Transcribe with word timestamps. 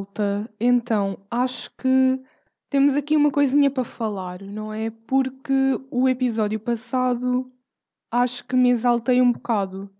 Malta. 0.00 0.50
Então, 0.58 1.18
acho 1.30 1.70
que 1.76 2.22
temos 2.70 2.94
aqui 2.94 3.16
uma 3.16 3.30
coisinha 3.30 3.70
para 3.70 3.84
falar, 3.84 4.40
não 4.40 4.72
é? 4.72 4.90
Porque 4.90 5.52
o 5.90 6.08
episódio 6.08 6.58
passado 6.58 7.52
acho 8.10 8.46
que 8.46 8.56
me 8.56 8.70
exaltei 8.70 9.20
um 9.20 9.30
bocado. 9.30 9.94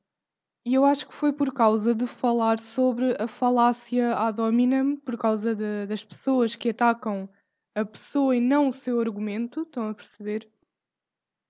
E 0.65 0.73
eu 0.73 0.85
acho 0.85 1.07
que 1.07 1.15
foi 1.15 1.33
por 1.33 1.53
causa 1.53 1.95
de 1.95 2.07
falar 2.07 2.59
sobre 2.59 3.15
a 3.21 3.27
falácia 3.27 4.17
ad 4.17 4.41
hominem, 4.41 4.97
por 4.97 5.19
causa 5.19 5.55
de- 5.55 5.87
das 5.87 6.03
pessoas 6.03 6.57
que 6.57 6.71
atacam 6.71 7.29
a 7.75 7.85
pessoa 7.85 8.35
e 8.35 8.41
não 8.41 8.69
o 8.69 8.73
seu 8.73 9.01
argumento, 9.01 9.63
estão 9.63 9.89
a 9.89 9.95
perceber? 9.95 10.51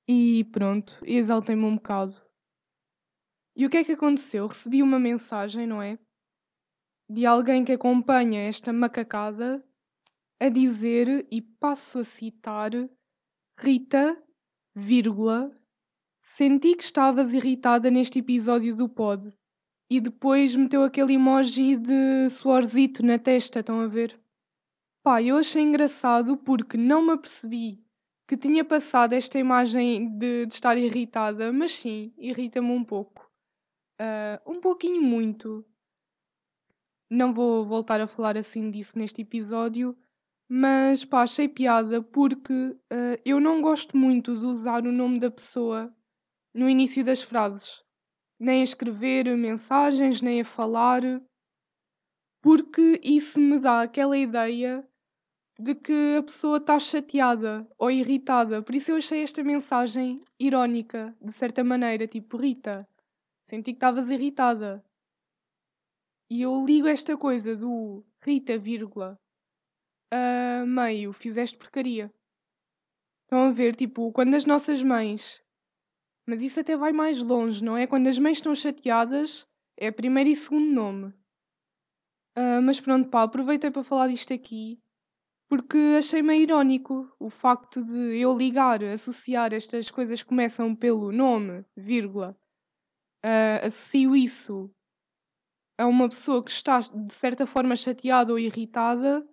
E 0.09 0.45
pronto, 0.53 0.99
exaltei-me 1.05 1.65
um 1.65 1.77
bocado. 1.77 2.21
E 3.57 3.65
o 3.65 3.71
que 3.71 3.77
é 3.77 3.85
que 3.85 3.93
aconteceu? 3.93 4.47
Recebi 4.47 4.83
uma 4.83 4.99
mensagem, 4.99 5.67
não 5.67 5.81
é? 5.81 5.99
De 7.11 7.27
alguém 7.27 7.65
que 7.65 7.73
acompanha 7.73 8.43
esta 8.43 8.73
macacada 8.73 9.61
a 10.39 10.49
dizer, 10.49 11.27
e 11.29 11.43
passo 11.43 11.99
a 11.99 12.05
citar, 12.05 12.71
Rita, 13.59 14.17
vírgula, 14.77 15.51
senti 16.23 16.77
que 16.77 16.85
estavas 16.85 17.35
irritada 17.35 17.91
neste 17.91 18.21
episódio 18.21 18.77
do 18.77 18.89
pod. 18.89 19.37
E 19.91 20.01
depois 20.01 20.55
meteu 20.55 20.85
aquele 20.85 21.15
emoji 21.15 21.77
de 21.77 22.31
suorzito 22.31 23.05
na 23.05 23.19
testa, 23.19 23.59
estão 23.59 23.81
a 23.81 23.89
ver? 23.89 24.17
Pá, 25.03 25.21
eu 25.21 25.37
achei 25.37 25.63
engraçado 25.63 26.37
porque 26.37 26.77
não 26.77 27.03
me 27.03 27.13
apercebi 27.15 27.85
que 28.29 28.37
tinha 28.37 28.65
passado 28.65 29.15
esta 29.15 29.37
imagem 29.37 30.17
de, 30.17 30.47
de 30.47 30.55
estar 30.55 30.79
irritada, 30.79 31.53
mas 31.53 31.73
sim, 31.73 32.15
irrita-me 32.17 32.71
um 32.71 32.85
pouco. 32.85 33.29
Uh, 34.01 34.53
um 34.53 34.61
pouquinho 34.61 35.03
muito. 35.03 35.67
Não 37.11 37.35
vou 37.35 37.65
voltar 37.67 38.01
a 38.01 38.07
falar 38.07 38.39
assim 38.39 38.71
disso 38.71 38.97
neste 38.97 39.23
episódio, 39.23 39.99
mas 40.49 41.05
pá, 41.05 41.23
achei 41.23 41.49
piada 41.49 42.01
porque 42.01 42.53
uh, 42.53 43.21
eu 43.25 43.41
não 43.41 43.61
gosto 43.61 43.97
muito 43.97 44.39
de 44.39 44.47
usar 44.47 44.87
o 44.87 44.93
nome 44.93 45.19
da 45.19 45.31
pessoa 45.31 45.93
no 46.55 46.69
início 46.69 47.05
das 47.05 47.23
frases, 47.23 47.83
nem 48.39 48.61
a 48.61 48.65
escrever 48.65 49.37
mensagens, 49.37 50.23
nem 50.23 50.41
a 50.41 50.45
falar, 50.45 51.03
porque 52.41 53.01
isso 53.03 53.41
me 53.41 53.59
dá 53.59 53.83
aquela 53.83 54.17
ideia 54.17 54.87
de 55.59 55.75
que 55.75 56.17
a 56.17 56.23
pessoa 56.23 56.57
está 56.57 56.79
chateada 56.79 57.69
ou 57.79 57.91
irritada. 57.91 58.63
Por 58.63 58.75
isso 58.75 58.93
eu 58.93 58.97
achei 58.97 59.23
esta 59.23 59.45
mensagem 59.45 60.23
irónica, 60.39 61.15
de 61.21 61.33
certa 61.33 61.63
maneira, 61.63 62.07
tipo, 62.07 62.37
Rita, 62.37 62.89
senti 63.49 63.73
que 63.73 63.77
estavas 63.77 64.09
irritada. 64.09 64.83
E 66.31 66.43
eu 66.43 66.65
ligo 66.65 66.87
esta 66.87 67.17
coisa 67.17 67.57
do 67.57 68.05
Rita, 68.23 68.57
vírgula, 68.57 69.19
a 70.13 70.65
meio, 70.65 71.13
fizeste 71.13 71.59
porcaria. 71.59 72.13
Estão 73.25 73.49
a 73.49 73.51
ver, 73.51 73.75
tipo, 73.75 74.13
quando 74.13 74.35
as 74.35 74.47
nossas 74.47 74.83
mães. 74.83 75.43
Mas 76.27 76.41
isso 76.41 76.61
até 76.61 76.77
vai 76.77 76.93
mais 76.93 77.21
longe, 77.21 77.65
não 77.65 77.77
é? 77.77 77.87
Quando 77.87 78.07
as 78.07 78.19
mães 78.19 78.39
estão 78.39 78.55
chateadas, 78.55 79.45
é 79.77 79.91
primeiro 79.91 80.31
e 80.31 80.37
segundo 80.37 80.73
nome. 80.73 81.07
Uh, 82.39 82.63
mas 82.63 82.81
pronto, 82.81 83.09
pá, 83.11 83.25
aproveitei 83.25 83.71
para 83.71 83.83
falar 83.83 84.09
disto 84.09 84.33
aqui 84.33 84.81
porque 85.51 85.77
achei 85.99 86.23
meio 86.23 86.45
irónico 86.45 87.13
o 87.19 87.29
facto 87.29 87.85
de 87.85 88.17
eu 88.17 88.39
ligar, 88.39 88.85
associar 88.85 89.53
estas 89.53 89.91
coisas 89.91 90.23
que 90.23 90.29
começam 90.29 90.77
pelo 90.77 91.11
nome, 91.11 91.65
vírgula, 91.77 92.39
uh, 93.25 93.67
associo 93.67 94.15
isso 94.15 94.73
a 95.81 95.87
uma 95.87 96.09
pessoa 96.11 96.45
que 96.45 96.51
está 96.51 96.79
de 96.81 97.13
certa 97.13 97.47
forma 97.47 97.75
chateada 97.75 98.33
ou 98.33 98.39
irritada 98.39 99.27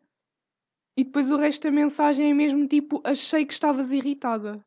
e 0.96 1.04
depois 1.04 1.30
o 1.30 1.36
resto 1.36 1.64
da 1.64 1.72
mensagem 1.72 2.32
é 2.32 2.34
mesmo 2.34 2.66
tipo 2.68 3.02
achei 3.04 3.46
que 3.46 3.52
estavas 3.54 3.92
irritada. 3.92 4.66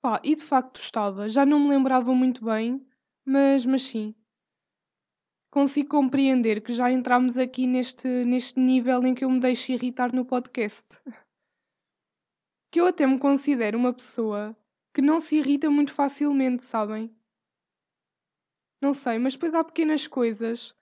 Pá, 0.00 0.20
e 0.22 0.34
de 0.36 0.44
facto 0.44 0.80
estava, 0.80 1.28
já 1.28 1.44
não 1.44 1.58
me 1.60 1.68
lembrava 1.68 2.14
muito 2.14 2.44
bem, 2.44 2.86
mas, 3.26 3.66
mas 3.66 3.82
sim. 3.82 4.14
Consigo 5.50 5.88
compreender 5.90 6.62
que 6.62 6.72
já 6.72 6.90
entramos 6.90 7.36
aqui 7.36 7.66
neste, 7.66 8.08
neste 8.24 8.58
nível 8.58 9.04
em 9.04 9.14
que 9.14 9.24
eu 9.24 9.30
me 9.30 9.40
deixo 9.40 9.72
irritar 9.72 10.12
no 10.14 10.24
podcast. 10.24 10.86
Que 12.70 12.80
eu 12.80 12.86
até 12.86 13.06
me 13.06 13.18
considero 13.18 13.76
uma 13.76 13.92
pessoa 13.92 14.56
que 14.94 15.02
não 15.02 15.20
se 15.20 15.36
irrita 15.36 15.68
muito 15.68 15.92
facilmente, 15.92 16.64
sabem? 16.64 17.14
Não 18.82 18.92
sei, 18.92 19.16
mas 19.16 19.34
depois 19.34 19.54
há 19.54 19.62
pequenas 19.62 20.08
coisas. 20.08 20.74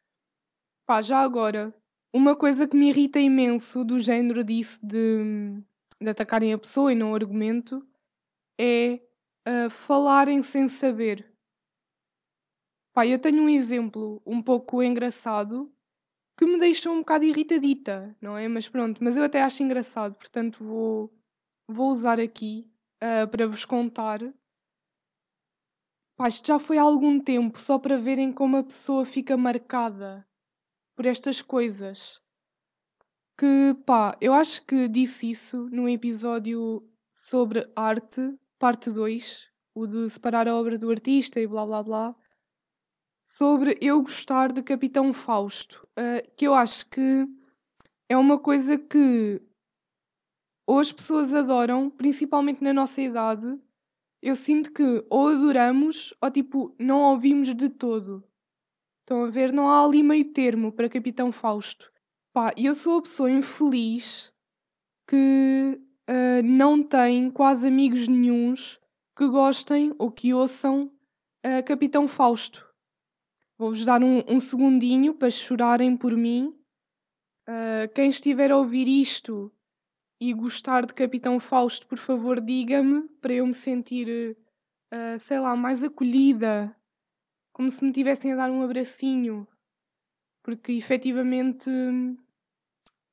Pá, 0.87 1.03
já 1.03 1.19
agora, 1.19 1.75
uma 2.11 2.35
coisa 2.35 2.67
que 2.67 2.75
me 2.75 2.89
irrita 2.89 3.21
imenso 3.21 3.85
do 3.85 3.99
género 3.99 4.43
disso 4.43 4.81
de, 4.83 5.63
de 6.01 6.09
atacarem 6.09 6.55
a 6.55 6.59
pessoa 6.59 6.91
e 6.91 6.97
não 6.97 7.13
o 7.13 7.15
argumento 7.15 7.87
é 8.59 9.03
uh, 9.47 9.69
falarem 9.69 10.43
sem 10.43 10.67
saber. 10.67 11.31
Pá, 12.95 13.07
eu 13.07 13.19
tenho 13.19 13.43
um 13.43 13.51
exemplo 13.51 14.23
um 14.25 14.43
pouco 14.43 14.83
engraçado 14.83 15.71
que 16.39 16.47
me 16.47 16.59
deixa 16.59 16.91
um 16.91 17.01
bocado 17.01 17.25
irritadita, 17.27 18.17
não 18.19 18.35
é? 18.35 18.49
Mas 18.49 18.67
pronto, 18.67 19.05
mas 19.05 19.15
eu 19.15 19.25
até 19.25 19.43
acho 19.43 19.63
engraçado, 19.63 20.17
portanto 20.17 20.65
vou, 20.65 21.13
vou 21.69 21.93
usar 21.93 22.19
aqui 22.19 22.67
uh, 23.05 23.29
para 23.29 23.47
vos 23.47 23.67
contar 23.67 24.23
Pá, 26.21 26.29
isto 26.29 26.49
já 26.49 26.59
foi 26.59 26.77
há 26.77 26.83
algum 26.83 27.19
tempo, 27.19 27.59
só 27.59 27.79
para 27.79 27.97
verem 27.97 28.31
como 28.31 28.59
a 28.59 28.63
pessoa 28.63 29.07
fica 29.07 29.39
marcada 29.39 30.29
por 30.95 31.07
estas 31.07 31.41
coisas. 31.41 32.21
Que, 33.39 33.75
pá, 33.87 34.15
eu 34.21 34.35
acho 34.35 34.67
que 34.67 34.87
disse 34.87 35.31
isso 35.31 35.67
num 35.73 35.89
episódio 35.89 36.87
sobre 37.11 37.67
arte, 37.75 38.39
parte 38.59 38.91
2, 38.91 39.49
o 39.75 39.87
de 39.87 40.11
separar 40.11 40.47
a 40.47 40.55
obra 40.55 40.77
do 40.77 40.91
artista 40.91 41.41
e 41.41 41.47
blá 41.47 41.65
blá 41.65 41.83
blá, 41.83 42.15
sobre 43.39 43.79
eu 43.81 44.03
gostar 44.03 44.53
de 44.53 44.63
Capitão 44.63 45.15
Fausto, 45.15 45.89
uh, 45.99 46.31
que 46.37 46.47
eu 46.47 46.53
acho 46.53 46.85
que 46.91 47.27
é 48.11 48.17
uma 48.19 48.39
coisa 48.39 48.77
que 48.77 49.41
ou 50.67 50.81
as 50.81 50.93
pessoas 50.93 51.33
adoram, 51.33 51.89
principalmente 51.89 52.63
na 52.63 52.75
nossa 52.75 53.01
idade, 53.01 53.59
eu 54.23 54.37
sinto 54.37 54.73
que 54.73 55.05
ou 55.09 55.29
adoramos 55.29 56.15
ou 56.21 56.31
tipo 56.31 56.75
não 56.79 57.01
ouvimos 57.01 57.55
de 57.55 57.69
todo. 57.69 58.23
Estão 59.01 59.25
a 59.25 59.31
ver? 59.31 59.53
Não 59.53 59.69
há 59.69 59.85
ali 59.85 60.03
meio 60.03 60.33
termo 60.33 60.71
para 60.71 60.89
Capitão 60.89 61.33
Fausto. 61.33 61.91
Pá, 62.33 62.53
eu 62.57 62.75
sou 62.75 62.99
a 62.99 63.03
pessoa 63.03 63.31
infeliz 63.31 64.33
que 65.09 65.81
uh, 66.09 66.43
não 66.45 66.83
tem 66.83 67.31
quase 67.31 67.67
amigos 67.67 68.07
nenhums 68.07 68.79
que 69.17 69.27
gostem 69.27 69.93
ou 69.99 70.13
que 70.13 70.33
ouçam 70.33 70.93
uh, 71.45 71.65
Capitão 71.67 72.07
Fausto. 72.07 72.65
Vou-vos 73.59 73.85
dar 73.85 74.03
um, 74.03 74.23
um, 74.29 74.39
segundinho 74.39 75.13
para 75.13 75.31
chorarem 75.31 75.97
por 75.97 76.17
mim. 76.17 76.55
Uh, 77.49 77.93
quem 77.95 78.09
estiver 78.09 78.53
a 78.53 78.57
ouvir 78.57 78.87
isto 78.87 79.53
e 80.21 80.35
gostar 80.35 80.85
de 80.85 80.93
Capitão 80.93 81.41
Fausto, 81.41 81.87
por 81.87 81.97
favor, 81.97 82.41
diga-me 82.41 83.09
para 83.21 83.33
eu 83.33 83.47
me 83.47 83.55
sentir, 83.55 84.37
uh, 84.93 85.19
sei 85.21 85.41
lá, 85.41 85.57
mais 85.57 85.83
acolhida, 85.83 86.77
como 87.53 87.71
se 87.71 87.83
me 87.83 87.91
tivessem 87.91 88.33
a 88.33 88.37
dar 88.37 88.51
um 88.51 88.63
abracinho, 88.63 89.49
porque 90.43 90.73
efetivamente 90.73 91.71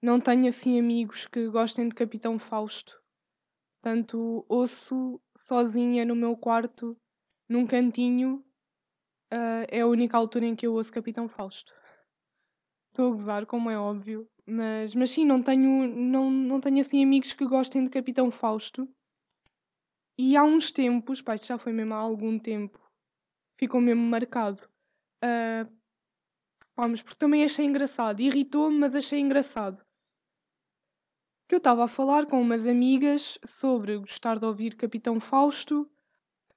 não 0.02 0.20
tenho 0.20 0.50
assim 0.50 0.78
amigos 0.78 1.26
que 1.26 1.48
gostem 1.48 1.88
de 1.88 1.96
Capitão 1.96 2.38
Fausto. 2.38 3.02
Portanto, 3.82 4.46
ouço 4.50 5.22
sozinha 5.38 6.04
no 6.04 6.16
meu 6.16 6.36
quarto, 6.36 6.98
num 7.48 7.66
cantinho, 7.66 8.44
uh, 9.34 9.66
é 9.70 9.80
a 9.80 9.88
única 9.88 10.18
altura 10.18 10.46
em 10.46 10.56
que 10.56 10.68
eu 10.68 10.74
ouço 10.74 10.92
Capitão 10.92 11.30
Fausto. 11.30 11.74
Estou 12.90 13.08
a 13.08 13.12
gozar, 13.12 13.46
como 13.46 13.70
é 13.70 13.80
óbvio. 13.80 14.30
Mas, 14.50 14.96
mas 14.96 15.10
sim, 15.10 15.26
não 15.26 15.44
tenho, 15.44 15.94
não, 15.94 16.32
não 16.32 16.62
tenho 16.62 16.80
assim 16.80 17.04
amigos 17.04 17.34
que 17.34 17.46
gostem 17.46 17.84
de 17.84 17.90
Capitão 17.90 18.32
Fausto. 18.32 18.88
E 20.18 20.38
há 20.38 20.44
uns 20.44 20.72
tempos, 20.72 21.22
pá, 21.22 21.36
isto 21.36 21.48
já 21.48 21.58
foi 21.58 21.74
mesmo 21.74 21.94
há 21.94 21.98
algum 21.98 22.40
tempo, 22.40 22.80
ficou 23.60 23.82
mesmo 23.82 24.02
marcado. 24.02 24.64
Uh, 25.22 25.70
pá, 26.74 26.88
mas 26.88 27.02
porque 27.02 27.20
também 27.20 27.44
achei 27.44 27.66
engraçado. 27.66 28.22
Irritou-me, 28.22 28.80
mas 28.80 28.96
achei 28.96 29.20
engraçado. 29.20 29.86
Que 31.50 31.56
eu 31.56 31.58
estava 31.60 31.84
a 31.84 31.88
falar 31.90 32.26
com 32.26 32.42
umas 32.42 32.66
amigas 32.66 33.38
sobre 33.46 33.98
gostar 33.98 34.40
de 34.40 34.46
ouvir 34.46 34.76
Capitão 34.76 35.20
Fausto. 35.20 35.90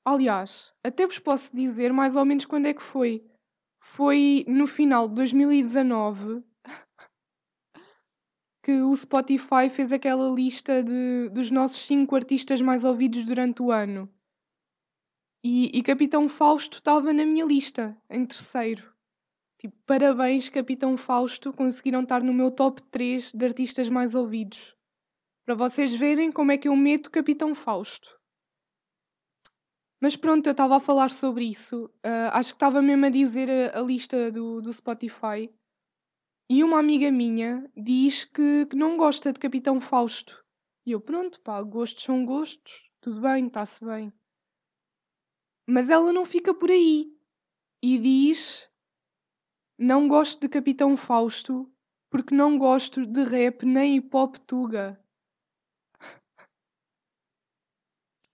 Aliás, 0.04 0.72
até 0.82 1.06
vos 1.06 1.18
posso 1.18 1.54
dizer 1.54 1.92
mais 1.92 2.14
ou 2.14 2.24
menos 2.24 2.46
quando 2.46 2.66
é 2.66 2.74
que 2.74 2.82
foi. 2.82 3.28
Foi 3.80 4.44
no 4.48 4.66
final 4.68 5.08
de 5.08 5.16
2019 5.16 6.44
que 8.62 8.72
o 8.72 8.94
Spotify 8.94 9.70
fez 9.70 9.92
aquela 9.92 10.30
lista 10.30 10.82
de, 10.82 11.28
dos 11.30 11.50
nossos 11.50 11.84
5 11.86 12.14
artistas 12.14 12.60
mais 12.60 12.84
ouvidos 12.84 13.24
durante 13.24 13.62
o 13.62 13.70
ano. 13.70 14.08
E, 15.42 15.78
e 15.78 15.82
Capitão 15.82 16.28
Fausto 16.28 16.76
estava 16.76 17.12
na 17.12 17.24
minha 17.24 17.46
lista, 17.46 17.96
em 18.10 18.26
terceiro. 18.26 18.92
Tipo, 19.58 19.76
parabéns, 19.86 20.48
Capitão 20.48 20.96
Fausto, 20.96 21.52
conseguiram 21.52 22.02
estar 22.02 22.22
no 22.22 22.32
meu 22.32 22.50
top 22.50 22.82
3 22.84 23.32
de 23.32 23.44
artistas 23.44 23.88
mais 23.88 24.14
ouvidos. 24.14 24.74
Para 25.46 25.54
vocês 25.54 25.94
verem 25.94 26.30
como 26.30 26.52
é 26.52 26.58
que 26.58 26.68
eu 26.68 26.76
meto 26.76 27.10
Capitão 27.10 27.54
Fausto. 27.54 28.18
Mas 30.00 30.16
pronto, 30.16 30.46
eu 30.46 30.52
estava 30.52 30.76
a 30.76 30.80
falar 30.80 31.10
sobre 31.10 31.44
isso. 31.44 31.86
Uh, 32.04 32.32
acho 32.32 32.50
que 32.50 32.56
estava 32.56 32.80
mesmo 32.80 33.04
a 33.04 33.10
dizer 33.10 33.50
a, 33.50 33.80
a 33.80 33.82
lista 33.82 34.30
do, 34.32 34.62
do 34.62 34.72
Spotify. 34.72 35.52
E 36.52 36.64
uma 36.64 36.80
amiga 36.80 37.12
minha 37.12 37.70
diz 37.76 38.24
que, 38.24 38.66
que 38.66 38.74
não 38.74 38.96
gosta 38.96 39.32
de 39.32 39.38
Capitão 39.38 39.80
Fausto. 39.80 40.44
E 40.84 40.90
eu, 40.90 41.00
pronto, 41.00 41.40
pá, 41.42 41.62
gostos 41.62 42.02
são 42.02 42.26
gostos. 42.26 42.90
Tudo 43.00 43.20
bem, 43.20 43.46
está-se 43.46 43.84
bem. 43.84 44.12
Mas 45.64 45.88
ela 45.88 46.12
não 46.12 46.26
fica 46.26 46.52
por 46.52 46.68
aí. 46.68 47.16
E 47.80 47.96
diz: 47.98 48.68
Não 49.78 50.08
gosto 50.08 50.40
de 50.40 50.48
Capitão 50.48 50.96
Fausto 50.96 51.72
porque 52.10 52.34
não 52.34 52.58
gosto 52.58 53.06
de 53.06 53.22
rap 53.22 53.64
nem 53.64 53.98
hip 53.98 54.10
hop 54.12 54.36
tuga. 54.38 55.00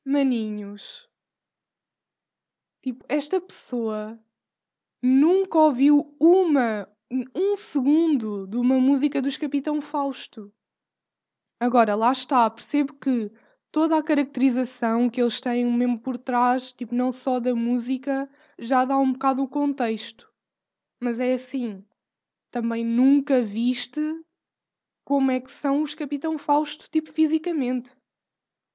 Maninhos. 0.07 1.07
Tipo, 2.83 3.05
esta 3.11 3.39
pessoa 3.43 4.19
nunca 5.03 5.59
ouviu 5.59 6.17
uma, 6.19 6.91
um 7.11 7.57
segundo 7.57 8.47
de 8.47 8.57
uma 8.57 8.79
música 8.79 9.23
dos 9.23 9.37
Capitão 9.37 9.81
Fausto. 9.81 10.53
Agora, 11.61 11.95
lá 11.95 12.13
está, 12.13 12.49
percebo 12.51 12.95
que 12.95 13.31
toda 13.71 13.97
a 13.97 14.03
caracterização 14.03 15.09
que 15.09 15.21
eles 15.21 15.41
têm 15.41 15.65
mesmo 15.65 15.99
por 15.99 16.19
trás, 16.19 16.73
tipo, 16.73 16.95
não 16.95 17.13
só 17.13 17.39
da 17.39 17.55
música, 17.55 18.29
já 18.59 18.85
dá 18.85 18.99
um 18.99 19.13
bocado 19.13 19.43
o 19.43 19.49
contexto. 19.49 20.31
Mas 21.01 21.21
é 21.21 21.35
assim, 21.35 21.85
também 22.51 22.85
nunca 22.85 23.43
viste 23.43 24.01
como 25.05 25.31
é 25.31 25.41
que 25.41 25.51
são 25.51 25.83
os 25.83 25.95
Capitão 25.95 26.37
Fausto, 26.37 26.89
tipo, 26.91 27.13
fisicamente. 27.13 27.97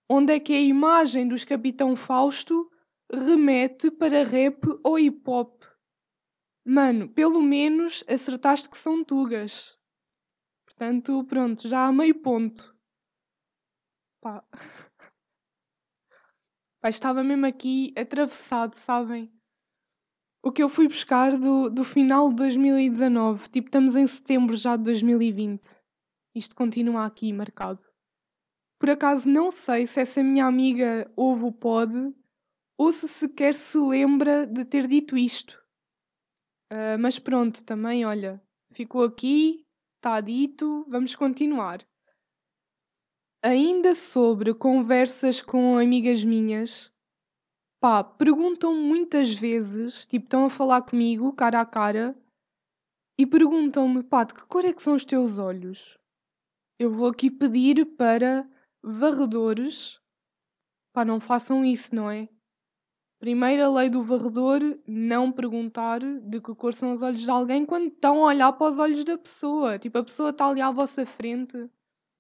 Onde 0.09 0.33
é 0.33 0.39
que 0.39 0.53
a 0.53 0.61
imagem 0.61 1.27
dos 1.27 1.43
Capitão 1.43 1.95
Fausto 1.95 2.71
remete 3.11 3.91
para 3.91 4.23
rap 4.23 4.61
ou 4.83 4.97
hip 4.97 5.21
hop. 5.29 5.60
Mano, 6.65 7.09
pelo 7.09 7.41
menos 7.41 8.03
acertaste 8.07 8.69
que 8.69 8.77
são 8.77 9.03
tugas. 9.03 9.79
Portanto, 10.65 11.23
pronto, 11.25 11.67
já 11.67 11.87
há 11.87 11.91
meio 11.91 12.15
ponto. 12.21 12.75
Pá. 14.21 14.43
Pá, 16.79 16.89
estava 16.89 17.23
mesmo 17.23 17.45
aqui 17.45 17.93
atravessado, 17.97 18.75
sabem? 18.75 19.31
O 20.43 20.51
que 20.51 20.61
eu 20.63 20.69
fui 20.69 20.87
buscar 20.87 21.37
do, 21.37 21.69
do 21.69 21.83
final 21.83 22.29
de 22.29 22.35
2019. 22.35 23.49
Tipo, 23.49 23.67
estamos 23.67 23.95
em 23.95 24.07
setembro 24.07 24.55
já 24.55 24.75
de 24.75 24.83
2020. 24.83 25.61
Isto 26.33 26.55
continua 26.55 27.05
aqui 27.05 27.31
marcado. 27.33 27.81
Por 28.79 28.89
acaso 28.89 29.29
não 29.29 29.51
sei 29.51 29.85
se 29.85 29.99
essa 29.99 30.23
minha 30.23 30.45
amiga 30.45 31.11
ouve 31.15 31.45
o 31.45 31.51
pod 31.51 31.95
ou 32.75 32.91
se 32.91 33.07
sequer 33.07 33.53
se 33.53 33.77
lembra 33.77 34.47
de 34.47 34.65
ter 34.65 34.87
dito 34.87 35.15
isto. 35.15 35.60
Uh, 36.71 36.97
mas 36.97 37.19
pronto, 37.19 37.63
também, 37.65 38.05
olha, 38.05 38.41
ficou 38.71 39.03
aqui, 39.03 39.67
está 39.97 40.21
dito, 40.21 40.85
vamos 40.87 41.13
continuar. 41.15 41.85
Ainda 43.43 43.93
sobre 43.93 44.53
conversas 44.53 45.41
com 45.41 45.77
amigas 45.77 46.23
minhas, 46.23 46.89
pá, 47.81 48.01
perguntam 48.01 48.73
muitas 48.73 49.33
vezes, 49.33 50.05
tipo, 50.05 50.25
estão 50.25 50.45
a 50.45 50.49
falar 50.49 50.83
comigo, 50.83 51.33
cara 51.33 51.59
a 51.59 51.65
cara, 51.65 52.15
e 53.19 53.25
perguntam-me, 53.25 54.01
pá, 54.01 54.23
de 54.23 54.33
que 54.33 54.45
cor 54.45 54.63
é 54.63 54.71
que 54.71 54.81
são 54.81 54.95
os 54.95 55.03
teus 55.03 55.37
olhos? 55.37 55.99
Eu 56.79 56.89
vou 56.89 57.07
aqui 57.07 57.29
pedir 57.29 57.85
para 57.97 58.49
varredores, 58.81 59.99
pá, 60.93 61.03
não 61.03 61.19
façam 61.19 61.65
isso, 61.65 61.93
não 61.93 62.09
é? 62.09 62.29
Primeira 63.21 63.69
lei 63.69 63.87
do 63.87 64.01
varredor: 64.01 64.59
não 64.87 65.31
perguntar 65.31 65.99
de 65.99 66.41
que 66.41 66.55
cor 66.55 66.73
são 66.73 66.91
os 66.91 67.03
olhos 67.03 67.21
de 67.21 67.29
alguém 67.29 67.63
quando 67.63 67.85
estão 67.85 68.23
a 68.23 68.29
olhar 68.29 68.51
para 68.51 68.71
os 68.71 68.79
olhos 68.79 69.05
da 69.05 69.15
pessoa. 69.15 69.77
Tipo, 69.77 69.99
a 69.99 70.03
pessoa 70.03 70.31
está 70.31 70.47
ali 70.47 70.59
à 70.59 70.71
vossa 70.71 71.05
frente. 71.05 71.69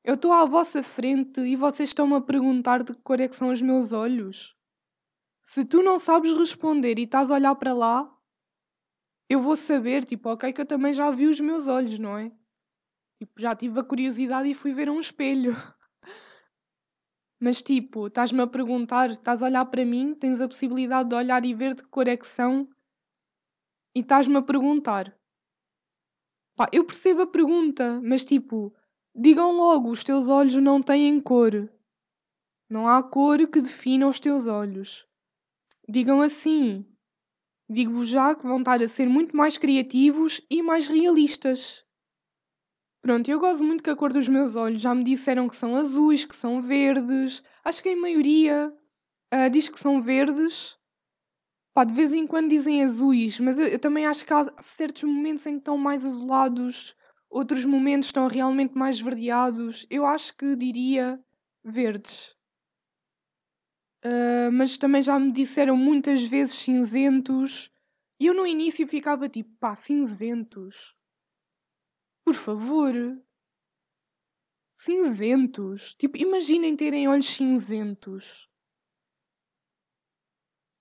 Eu 0.03 0.13
estou 0.13 0.31
à 0.31 0.45
vossa 0.45 0.83
frente 0.83 1.41
e 1.41 1.55
vocês 1.55 1.89
estão-me 1.89 2.13
a 2.13 2.21
perguntar 2.21 2.83
de 2.83 2.93
que 2.93 3.01
cor 3.01 3.19
é 3.19 3.27
que 3.27 3.35
são 3.35 3.51
os 3.51 3.63
meus 3.63 3.91
olhos. 3.91 4.55
Se 5.41 5.65
tu 5.65 5.81
não 5.81 5.97
sabes 5.97 6.37
responder 6.37 6.99
e 6.99 7.05
estás 7.05 7.31
a 7.31 7.33
olhar 7.33 7.55
para 7.55 7.73
lá, 7.73 8.07
eu 9.27 9.39
vou 9.39 9.55
saber, 9.55 10.05
tipo, 10.05 10.29
ok, 10.29 10.53
que 10.53 10.61
eu 10.61 10.67
também 10.67 10.93
já 10.93 11.09
vi 11.09 11.25
os 11.25 11.39
meus 11.39 11.65
olhos, 11.65 11.97
não 11.97 12.15
é? 12.15 12.31
Tipo, 13.17 13.41
já 13.41 13.55
tive 13.55 13.79
a 13.79 13.83
curiosidade 13.83 14.47
e 14.47 14.53
fui 14.53 14.71
ver 14.71 14.87
um 14.87 14.99
espelho. 14.99 15.55
Mas 17.43 17.59
tipo, 17.59 18.05
estás-me 18.05 18.39
a 18.43 18.45
perguntar, 18.45 19.09
estás 19.09 19.41
a 19.41 19.47
olhar 19.47 19.65
para 19.65 19.83
mim, 19.83 20.13
tens 20.13 20.39
a 20.39 20.47
possibilidade 20.47 21.09
de 21.09 21.15
olhar 21.15 21.43
e 21.43 21.55
ver 21.55 21.73
de 21.73 21.81
que 21.81 21.89
cor 21.89 22.07
é 22.07 22.15
que 22.15 22.27
são 22.27 22.69
e 23.95 24.01
estás-me 24.01 24.37
a 24.37 24.43
perguntar. 24.43 25.17
Pá, 26.55 26.69
eu 26.71 26.85
percebo 26.85 27.23
a 27.23 27.27
pergunta, 27.27 27.99
mas 28.03 28.23
tipo, 28.23 28.71
digam 29.15 29.51
logo, 29.53 29.89
os 29.89 30.03
teus 30.03 30.27
olhos 30.27 30.55
não 30.57 30.83
têm 30.83 31.19
cor. 31.19 31.67
Não 32.69 32.87
há 32.87 33.01
cor 33.01 33.47
que 33.47 33.59
defina 33.59 34.07
os 34.07 34.19
teus 34.19 34.45
olhos. 34.45 35.03
Digam 35.89 36.21
assim. 36.21 36.85
Digo-vos 37.67 38.07
já 38.07 38.35
que 38.35 38.45
vão 38.45 38.59
estar 38.59 38.83
a 38.83 38.87
ser 38.87 39.07
muito 39.09 39.35
mais 39.35 39.57
criativos 39.57 40.41
e 40.47 40.61
mais 40.61 40.87
realistas. 40.87 41.80
Pronto, 43.01 43.27
eu 43.31 43.39
gosto 43.39 43.63
muito 43.63 43.83
que 43.83 43.89
a 43.89 43.95
cor 43.95 44.13
dos 44.13 44.27
meus 44.27 44.55
olhos. 44.55 44.79
Já 44.79 44.93
me 44.93 45.03
disseram 45.03 45.47
que 45.49 45.55
são 45.55 45.75
azuis, 45.75 46.23
que 46.23 46.35
são 46.35 46.61
verdes. 46.61 47.41
Acho 47.63 47.81
que 47.81 47.89
a 47.89 47.97
maioria 47.97 48.71
uh, 49.33 49.49
diz 49.49 49.67
que 49.67 49.79
são 49.79 50.03
verdes. 50.03 50.77
Pá, 51.73 51.83
de 51.83 51.93
vez 51.93 52.13
em 52.13 52.27
quando 52.27 52.49
dizem 52.49 52.83
azuis, 52.83 53.39
mas 53.39 53.57
eu, 53.57 53.65
eu, 53.65 53.79
também 53.79 54.05
acho 54.05 54.25
que 54.25 54.33
há 54.33 54.53
certos 54.61 55.03
momentos 55.03 55.45
em 55.45 55.53
que 55.53 55.59
estão 55.59 55.77
mais 55.77 56.05
azulados, 56.05 56.93
outros 57.29 57.63
momentos 57.63 58.09
estão 58.09 58.27
realmente 58.27 58.77
mais 58.77 58.99
verdeados. 58.99 59.87
Eu 59.89 60.05
acho 60.05 60.35
que 60.37 60.55
diria 60.55 61.19
verdes. 61.63 62.35
Uh, 64.05 64.51
mas 64.51 64.77
também 64.77 65.01
já 65.01 65.17
me 65.17 65.31
disseram 65.31 65.75
muitas 65.75 66.21
vezes 66.23 66.55
cinzentos. 66.55 67.71
E 68.19 68.27
eu 68.27 68.35
no 68.35 68.45
início 68.45 68.87
ficava 68.87 69.27
tipo, 69.27 69.49
pá, 69.59 69.73
cinzentos. 69.73 70.93
Por 72.23 72.33
favor. 72.33 72.93
Cinzentos. 74.79 75.95
Tipo, 75.95 76.17
imaginem 76.17 76.75
terem 76.75 77.07
olhos 77.07 77.27
cinzentos. 77.27 78.47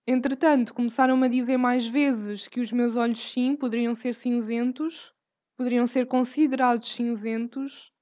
Entretanto, 0.07 0.75
começaram-me 0.75 1.27
a 1.27 1.31
dizer 1.31 1.57
mais 1.57 1.87
vezes 1.87 2.49
que 2.49 2.61
os 2.61 2.73
meus 2.73 2.97
olhos, 2.97 3.21
sim, 3.21 3.55
poderiam 3.55 3.95
ser 3.95 4.15
cinzentos, 4.15 5.13
poderiam 5.57 5.87
ser 5.87 6.07
considerados 6.07 6.89
cinzentos, 6.89 7.93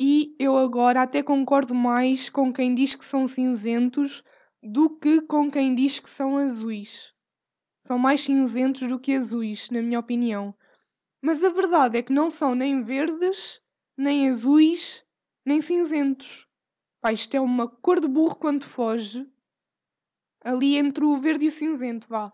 e 0.00 0.34
eu 0.38 0.56
agora 0.56 1.02
até 1.02 1.22
concordo 1.22 1.74
mais 1.74 2.28
com 2.28 2.52
quem 2.52 2.74
diz 2.74 2.94
que 2.94 3.04
são 3.04 3.28
cinzentos 3.28 4.24
do 4.62 4.98
que 4.98 5.20
com 5.20 5.50
quem 5.50 5.74
diz 5.74 6.00
que 6.00 6.10
são 6.10 6.36
azuis. 6.38 7.12
São 7.86 7.98
mais 7.98 8.22
cinzentos 8.22 8.88
do 8.88 8.98
que 8.98 9.12
azuis, 9.14 9.70
na 9.70 9.80
minha 9.80 10.00
opinião. 10.00 10.54
Mas 11.26 11.42
a 11.42 11.48
verdade 11.48 11.96
é 11.96 12.02
que 12.02 12.12
não 12.12 12.28
são 12.28 12.54
nem 12.54 12.82
verdes, 12.82 13.58
nem 13.96 14.28
azuis, 14.28 15.02
nem 15.42 15.62
cinzentos. 15.62 16.46
Pá, 17.00 17.14
isto 17.14 17.34
é 17.34 17.40
uma 17.40 17.66
cor 17.66 17.98
de 17.98 18.06
burro 18.06 18.36
quando 18.36 18.68
foge. 18.68 19.26
Ali 20.42 20.76
entre 20.76 21.02
o 21.02 21.16
verde 21.16 21.46
e 21.46 21.48
o 21.48 21.50
cinzento, 21.50 22.06
vá. 22.06 22.30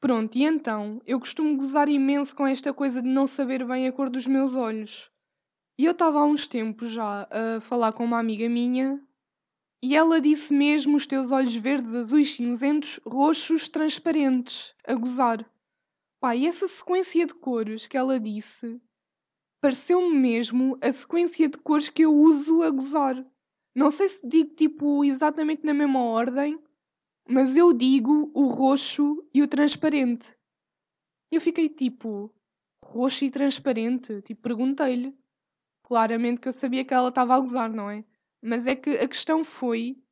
Pronto, 0.00 0.36
e 0.36 0.42
então, 0.42 1.00
eu 1.06 1.20
costumo 1.20 1.56
gozar 1.56 1.88
imenso 1.88 2.34
com 2.34 2.44
esta 2.44 2.74
coisa 2.74 3.00
de 3.00 3.08
não 3.08 3.24
saber 3.24 3.64
bem 3.64 3.86
a 3.86 3.92
cor 3.92 4.10
dos 4.10 4.26
meus 4.26 4.52
olhos. 4.52 5.08
E 5.78 5.84
eu 5.84 5.92
estava 5.92 6.18
há 6.18 6.24
uns 6.24 6.48
tempos 6.48 6.90
já 6.90 7.28
a 7.30 7.60
falar 7.60 7.92
com 7.92 8.04
uma 8.04 8.18
amiga 8.18 8.48
minha 8.48 9.00
e 9.80 9.94
ela 9.94 10.20
disse 10.20 10.52
mesmo 10.52 10.96
os 10.96 11.06
teus 11.06 11.30
olhos 11.30 11.54
verdes, 11.54 11.94
azuis, 11.94 12.34
cinzentos, 12.34 12.98
roxos, 13.06 13.68
transparentes, 13.68 14.74
a 14.84 14.94
gozar. 14.94 15.48
Pá, 16.24 16.34
e 16.34 16.46
essa 16.46 16.66
sequência 16.66 17.26
de 17.26 17.34
cores 17.34 17.86
que 17.86 17.98
ela 17.98 18.18
disse 18.18 18.80
pareceu-me 19.60 20.18
mesmo 20.18 20.78
a 20.80 20.90
sequência 20.90 21.50
de 21.50 21.58
cores 21.58 21.90
que 21.90 22.00
eu 22.00 22.14
uso 22.14 22.62
a 22.62 22.70
gozar. 22.70 23.22
Não 23.74 23.90
sei 23.90 24.08
se 24.08 24.26
digo 24.26 24.54
tipo 24.54 25.04
exatamente 25.04 25.66
na 25.66 25.74
mesma 25.74 26.02
ordem, 26.02 26.58
mas 27.28 27.54
eu 27.54 27.74
digo 27.74 28.30
o 28.32 28.46
roxo 28.46 29.22
e 29.34 29.42
o 29.42 29.46
transparente. 29.46 30.34
Eu 31.30 31.42
fiquei 31.42 31.68
tipo, 31.68 32.34
roxo 32.82 33.26
e 33.26 33.30
transparente? 33.30 34.22
Tipo, 34.22 34.40
perguntei-lhe. 34.40 35.14
Claramente 35.82 36.40
que 36.40 36.48
eu 36.48 36.54
sabia 36.54 36.86
que 36.86 36.94
ela 36.94 37.10
estava 37.10 37.34
a 37.34 37.40
gozar, 37.40 37.70
não 37.70 37.90
é? 37.90 38.02
Mas 38.42 38.66
é 38.66 38.74
que 38.74 38.88
a 38.96 39.06
questão 39.06 39.44
foi. 39.44 40.02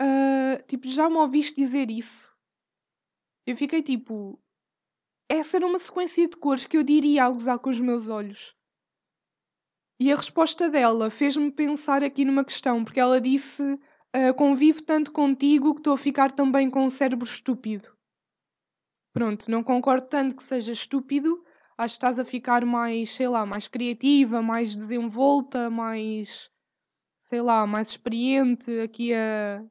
Uh, 0.00 0.62
tipo, 0.68 0.86
já 0.86 1.10
me 1.10 1.16
ouviste 1.16 1.56
dizer 1.56 1.90
isso? 1.90 2.37
Eu 3.48 3.56
fiquei 3.56 3.82
tipo, 3.82 4.38
essa 5.26 5.56
era 5.56 5.66
uma 5.66 5.78
sequência 5.78 6.28
de 6.28 6.36
cores 6.36 6.66
que 6.66 6.76
eu 6.76 6.82
diria 6.82 7.24
a 7.24 7.30
gozar 7.30 7.58
com 7.58 7.70
os 7.70 7.80
meus 7.80 8.06
olhos. 8.06 8.54
E 9.98 10.12
a 10.12 10.16
resposta 10.16 10.68
dela 10.68 11.10
fez-me 11.10 11.50
pensar 11.50 12.04
aqui 12.04 12.26
numa 12.26 12.44
questão, 12.44 12.84
porque 12.84 13.00
ela 13.00 13.18
disse: 13.18 13.62
uh, 13.62 14.34
Convivo 14.36 14.82
tanto 14.82 15.10
contigo 15.10 15.72
que 15.72 15.80
estou 15.80 15.94
a 15.94 15.98
ficar 15.98 16.30
também 16.30 16.68
com 16.68 16.84
um 16.84 16.90
cérebro 16.90 17.24
estúpido. 17.24 17.90
Pronto, 19.14 19.50
não 19.50 19.64
concordo 19.64 20.06
tanto 20.08 20.36
que 20.36 20.44
seja 20.44 20.72
estúpido, 20.72 21.42
acho 21.78 21.94
que 21.94 21.96
estás 21.96 22.18
a 22.18 22.26
ficar 22.26 22.66
mais, 22.66 23.14
sei 23.14 23.28
lá, 23.28 23.46
mais 23.46 23.66
criativa, 23.66 24.42
mais 24.42 24.76
desenvolta, 24.76 25.70
mais, 25.70 26.50
sei 27.22 27.40
lá, 27.40 27.66
mais 27.66 27.88
experiente 27.88 28.78
aqui 28.80 29.14
a 29.14 29.64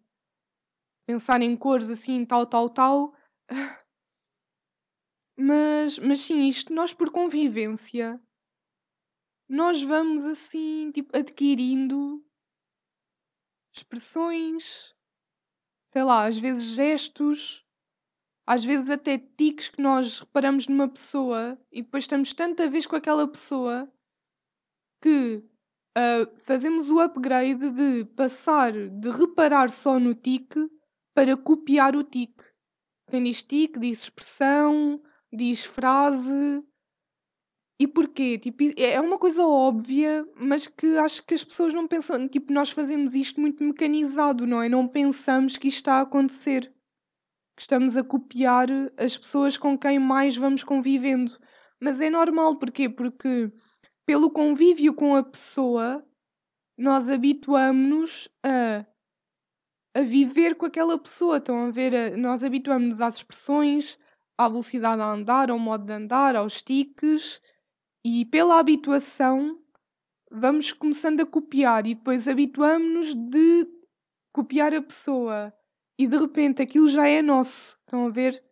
pensar 1.05 1.43
em 1.43 1.55
cores 1.55 1.91
assim, 1.91 2.25
tal, 2.25 2.47
tal, 2.47 2.71
tal. 2.71 3.16
Mas, 5.39 5.99
mas 5.99 6.21
sim, 6.21 6.47
isto 6.47 6.73
nós 6.73 6.93
por 6.93 7.11
convivência, 7.11 8.19
nós 9.47 9.81
vamos 9.83 10.25
assim, 10.25 10.91
tipo, 10.91 11.15
adquirindo 11.15 12.25
expressões, 13.73 14.93
sei 15.93 16.03
lá, 16.03 16.25
às 16.25 16.37
vezes 16.37 16.65
gestos, 16.65 17.63
às 18.47 18.63
vezes 18.63 18.89
até 18.89 19.17
tiques 19.17 19.67
que 19.67 19.81
nós 19.81 20.21
reparamos 20.21 20.67
numa 20.67 20.89
pessoa 20.89 21.59
e 21.71 21.81
depois 21.81 22.05
estamos 22.05 22.33
tanta 22.33 22.69
vez 22.69 22.85
com 22.85 22.95
aquela 22.95 23.27
pessoa 23.27 23.91
que 25.01 25.43
uh, 25.97 26.39
fazemos 26.45 26.89
o 26.89 26.99
upgrade 26.99 27.69
de 27.71 28.05
passar 28.15 28.71
de 28.71 29.09
reparar 29.11 29.69
só 29.69 29.99
no 29.99 30.15
tique 30.15 30.59
para 31.13 31.35
copiar 31.35 31.95
o 31.95 32.03
tique. 32.03 32.46
Tique 33.09 33.79
diz 33.79 33.99
expressão, 33.99 35.01
diz 35.31 35.65
frase. 35.65 36.63
E 37.79 37.87
porquê? 37.87 38.39
Tipo, 38.39 38.63
é 38.75 38.99
uma 38.99 39.19
coisa 39.19 39.45
óbvia, 39.45 40.27
mas 40.35 40.67
que 40.67 40.97
acho 40.97 41.23
que 41.25 41.35
as 41.35 41.43
pessoas 41.43 41.73
não 41.73 41.87
pensam. 41.87 42.27
Tipo, 42.27 42.51
nós 42.51 42.71
fazemos 42.71 43.13
isto 43.13 43.39
muito 43.39 43.63
mecanizado, 43.63 44.47
não 44.47 44.61
é? 44.61 44.67
Não 44.67 44.87
pensamos 44.87 45.57
que 45.57 45.67
isto 45.67 45.77
está 45.77 45.95
a 45.95 46.01
acontecer 46.01 46.73
que 47.57 47.61
estamos 47.63 47.97
a 47.97 48.03
copiar 48.03 48.67
as 48.95 49.17
pessoas 49.17 49.57
com 49.57 49.75
quem 49.75 49.97
mais 49.97 50.37
vamos 50.37 50.63
convivendo. 50.63 51.35
Mas 51.81 51.99
é 51.99 52.07
normal, 52.07 52.57
porquê? 52.59 52.87
Porque 52.87 53.51
pelo 54.05 54.29
convívio 54.29 54.93
com 54.93 55.15
a 55.15 55.23
pessoa, 55.23 56.05
nós 56.77 57.09
habituamos-nos 57.09 58.29
a, 58.43 58.85
a 59.97 60.01
viver 60.01 60.53
com 60.53 60.67
aquela 60.67 60.95
pessoa. 60.99 61.37
Estão 61.37 61.65
a 61.65 61.71
ver? 61.71 62.15
Nós 62.15 62.43
habituamos-nos 62.43 63.01
às 63.01 63.15
expressões, 63.15 63.97
à 64.37 64.47
velocidade 64.47 65.01
a 65.01 65.11
andar, 65.11 65.49
ao 65.49 65.57
modo 65.57 65.85
de 65.85 65.93
andar, 65.93 66.35
aos 66.35 66.61
tiques, 66.61 67.41
e 68.05 68.23
pela 68.25 68.59
habituação 68.59 69.59
vamos 70.31 70.71
começando 70.71 71.21
a 71.21 71.25
copiar 71.25 71.87
e 71.87 71.95
depois 71.95 72.27
habituamos-nos 72.27 73.15
de 73.15 73.67
copiar 74.31 74.73
a 74.73 74.81
pessoa 74.81 75.53
e 75.97 76.05
de 76.05 76.17
repente 76.17 76.61
aquilo 76.61 76.87
já 76.87 77.07
é 77.07 77.23
nosso. 77.23 77.75
Estão 77.79 78.05
a 78.05 78.09
ver? 78.11 78.43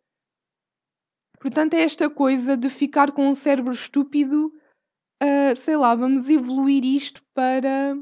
Portanto, 1.39 1.75
é 1.75 1.81
esta 1.81 2.09
coisa 2.09 2.57
de 2.57 2.71
ficar 2.71 3.11
com 3.11 3.29
um 3.29 3.35
cérebro 3.35 3.71
estúpido, 3.71 4.51
uh, 5.21 5.55
sei 5.57 5.77
lá, 5.77 5.93
vamos 5.93 6.27
evoluir 6.27 6.83
isto 6.83 7.21
para 7.35 7.95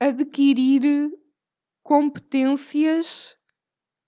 adquirir 0.00 1.12
competências 1.84 3.36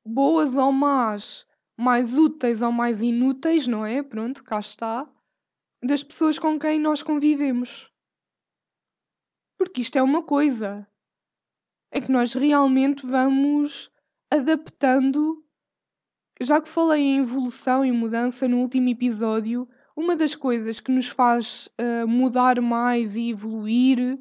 boas 0.05 0.57
ou 0.57 0.73
más, 0.73 1.47
mais 1.77 2.15
úteis 2.15 2.63
ou 2.63 2.73
mais 2.73 3.03
inúteis, 3.03 3.69
não 3.69 3.85
é? 3.85 4.03
Pronto, 4.03 4.43
cá 4.43 4.59
está, 4.59 5.09
das 5.85 6.03
pessoas 6.03 6.39
com 6.39 6.59
quem 6.59 6.81
nós 6.81 7.03
convivemos. 7.03 7.93
Porque 9.59 9.83
isto 9.83 9.97
é 9.97 10.03
uma 10.03 10.23
coisa. 10.23 10.89
É 11.93 12.01
que 12.01 12.11
nós 12.11 12.33
realmente 12.33 13.07
vamos 13.07 13.91
adaptando. 14.31 15.45
Já 16.41 16.61
que 16.61 16.69
falei 16.69 17.03
em 17.03 17.19
evolução 17.19 17.85
e 17.85 17.93
mudança 17.93 18.49
no 18.49 18.59
último 18.59 18.89
episódio, 18.89 19.69
uma 19.95 20.17
das 20.17 20.35
coisas 20.35 20.81
que 20.81 20.93
nos 20.93 21.09
faz 21.09 21.69
uh, 21.79 22.09
mudar 22.09 22.61
mais 22.61 23.15
e 23.15 23.31
evoluir 23.31 24.19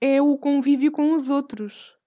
é 0.00 0.20
o 0.20 0.36
convívio 0.36 0.92
com 0.92 1.14
os 1.14 1.28
outros. 1.28 1.97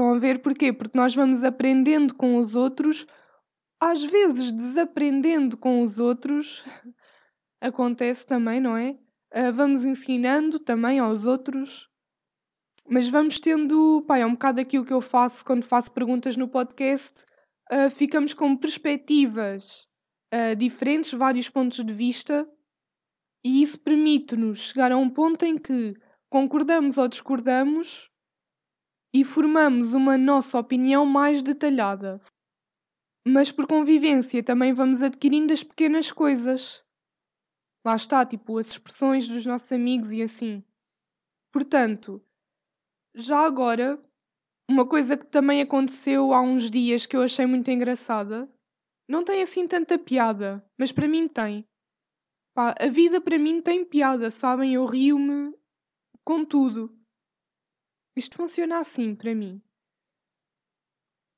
Estão 0.00 0.14
a 0.14 0.18
ver 0.18 0.40
porquê? 0.40 0.72
Porque 0.72 0.96
nós 0.96 1.14
vamos 1.14 1.44
aprendendo 1.44 2.14
com 2.14 2.38
os 2.38 2.54
outros, 2.54 3.06
às 3.78 4.02
vezes 4.02 4.50
desaprendendo 4.50 5.58
com 5.58 5.82
os 5.82 5.98
outros, 5.98 6.64
acontece 7.60 8.26
também, 8.26 8.62
não 8.62 8.74
é? 8.74 8.92
Uh, 9.34 9.52
vamos 9.52 9.84
ensinando 9.84 10.58
também 10.58 10.98
aos 10.98 11.26
outros 11.26 11.86
mas 12.88 13.08
vamos 13.08 13.38
tendo, 13.38 14.02
pá, 14.08 14.18
é 14.18 14.26
um 14.26 14.32
bocado 14.32 14.60
aquilo 14.60 14.84
que 14.84 14.92
eu 14.92 15.00
faço 15.00 15.44
quando 15.44 15.64
faço 15.64 15.92
perguntas 15.92 16.36
no 16.36 16.48
podcast, 16.48 17.24
uh, 17.70 17.88
ficamos 17.88 18.34
com 18.34 18.56
perspectivas 18.56 19.86
uh, 20.34 20.56
diferentes, 20.56 21.12
vários 21.12 21.48
pontos 21.48 21.84
de 21.84 21.92
vista, 21.92 22.48
e 23.44 23.62
isso 23.62 23.78
permite-nos 23.78 24.58
chegar 24.58 24.90
a 24.90 24.96
um 24.96 25.08
ponto 25.08 25.44
em 25.44 25.56
que 25.56 25.94
concordamos 26.28 26.98
ou 26.98 27.06
discordamos 27.06 28.09
e 29.12 29.24
formamos 29.24 29.92
uma 29.92 30.16
nossa 30.16 30.58
opinião 30.58 31.04
mais 31.04 31.42
detalhada. 31.42 32.20
Mas 33.26 33.50
por 33.50 33.66
convivência 33.66 34.42
também 34.42 34.72
vamos 34.72 35.02
adquirindo 35.02 35.52
as 35.52 35.62
pequenas 35.62 36.10
coisas. 36.10 36.84
Lá 37.84 37.96
está, 37.96 38.24
tipo, 38.24 38.58
as 38.58 38.68
expressões 38.68 39.28
dos 39.28 39.44
nossos 39.44 39.70
amigos 39.72 40.12
e 40.12 40.22
assim. 40.22 40.64
Portanto, 41.52 42.24
já 43.14 43.40
agora, 43.40 44.02
uma 44.68 44.86
coisa 44.86 45.16
que 45.16 45.26
também 45.26 45.60
aconteceu 45.60 46.32
há 46.32 46.40
uns 46.40 46.70
dias 46.70 47.06
que 47.06 47.16
eu 47.16 47.22
achei 47.22 47.44
muito 47.46 47.70
engraçada, 47.70 48.48
não 49.08 49.24
tem 49.24 49.42
assim 49.42 49.66
tanta 49.66 49.98
piada, 49.98 50.64
mas 50.78 50.92
para 50.92 51.08
mim 51.08 51.26
tem. 51.26 51.66
Pá, 52.54 52.74
a 52.78 52.86
vida 52.86 53.20
para 53.20 53.38
mim 53.38 53.60
tem 53.60 53.84
piada, 53.84 54.30
sabem? 54.30 54.74
Eu 54.74 54.86
rio-me 54.86 55.52
com 56.24 56.44
tudo. 56.44 56.96
Isto 58.16 58.36
funciona 58.36 58.78
assim 58.78 59.14
para 59.14 59.34
mim. 59.34 59.62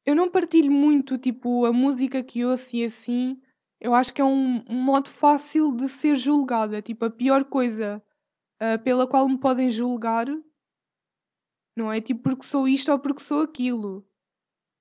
Eu 0.04 0.16
não 0.16 0.30
partilho 0.30 0.70
muito, 0.70 1.16
tipo, 1.16 1.64
a 1.64 1.72
música 1.72 2.22
que 2.22 2.44
ouço 2.44 2.74
e 2.74 2.84
assim. 2.84 3.40
Eu 3.80 3.94
acho 3.94 4.12
que 4.12 4.20
é 4.20 4.24
um, 4.24 4.64
um 4.68 4.82
modo 4.82 5.10
fácil 5.10 5.74
de 5.76 5.88
ser 5.88 6.16
julgada. 6.16 6.82
Tipo, 6.82 7.04
a 7.04 7.10
pior 7.10 7.44
coisa 7.44 8.02
uh, 8.60 8.82
pela 8.82 9.06
qual 9.06 9.28
me 9.28 9.38
podem 9.38 9.70
julgar 9.70 10.26
não 11.76 11.90
é 11.90 12.00
tipo 12.00 12.22
porque 12.22 12.44
sou 12.44 12.68
isto 12.68 12.92
ou 12.92 12.98
porque 12.98 13.22
sou 13.22 13.42
aquilo. 13.42 14.06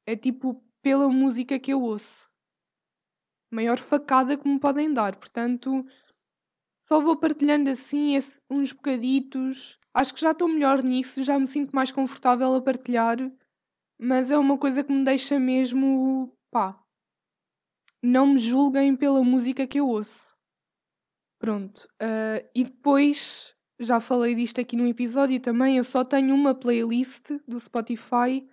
É 0.05 0.15
tipo 0.15 0.61
pela 0.81 1.07
música 1.07 1.59
que 1.59 1.71
eu 1.71 1.81
ouço. 1.81 2.29
Maior 3.49 3.79
facada 3.79 4.37
que 4.37 4.47
me 4.47 4.59
podem 4.59 4.93
dar. 4.93 5.15
Portanto, 5.15 5.85
só 6.87 6.99
vou 6.99 7.17
partilhando 7.17 7.69
assim 7.69 8.15
esse, 8.15 8.41
uns 8.49 8.71
bocaditos. 8.73 9.79
Acho 9.93 10.13
que 10.13 10.21
já 10.21 10.31
estou 10.31 10.47
melhor 10.47 10.81
nisso, 10.81 11.23
já 11.23 11.37
me 11.37 11.47
sinto 11.47 11.75
mais 11.75 11.91
confortável 11.91 12.55
a 12.55 12.61
partilhar. 12.61 13.17
Mas 13.99 14.31
é 14.31 14.37
uma 14.37 14.57
coisa 14.57 14.83
que 14.83 14.91
me 14.91 15.03
deixa 15.03 15.39
mesmo. 15.39 16.35
pá. 16.49 16.81
Não 18.01 18.27
me 18.27 18.37
julguem 18.39 18.95
pela 18.95 19.23
música 19.23 19.67
que 19.67 19.79
eu 19.79 19.87
ouço. 19.87 20.35
Pronto. 21.39 21.87
Uh, 22.01 22.47
e 22.55 22.63
depois 22.63 23.55
já 23.79 23.99
falei 23.99 24.35
disto 24.35 24.61
aqui 24.61 24.75
no 24.75 24.87
episódio 24.87 25.39
também. 25.39 25.77
Eu 25.77 25.83
só 25.83 26.03
tenho 26.03 26.33
uma 26.33 26.55
playlist 26.55 27.31
do 27.47 27.59
Spotify 27.59 28.47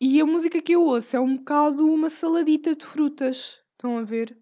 e 0.00 0.20
a 0.20 0.26
música 0.26 0.60
que 0.60 0.72
eu 0.72 0.82
ouço 0.82 1.16
é 1.16 1.20
um 1.20 1.36
bocado 1.36 1.86
uma 1.92 2.10
saladita 2.10 2.76
de 2.76 2.84
frutas. 2.84 3.60
Estão 3.72 3.96
a 3.98 4.02
ver? 4.02 4.36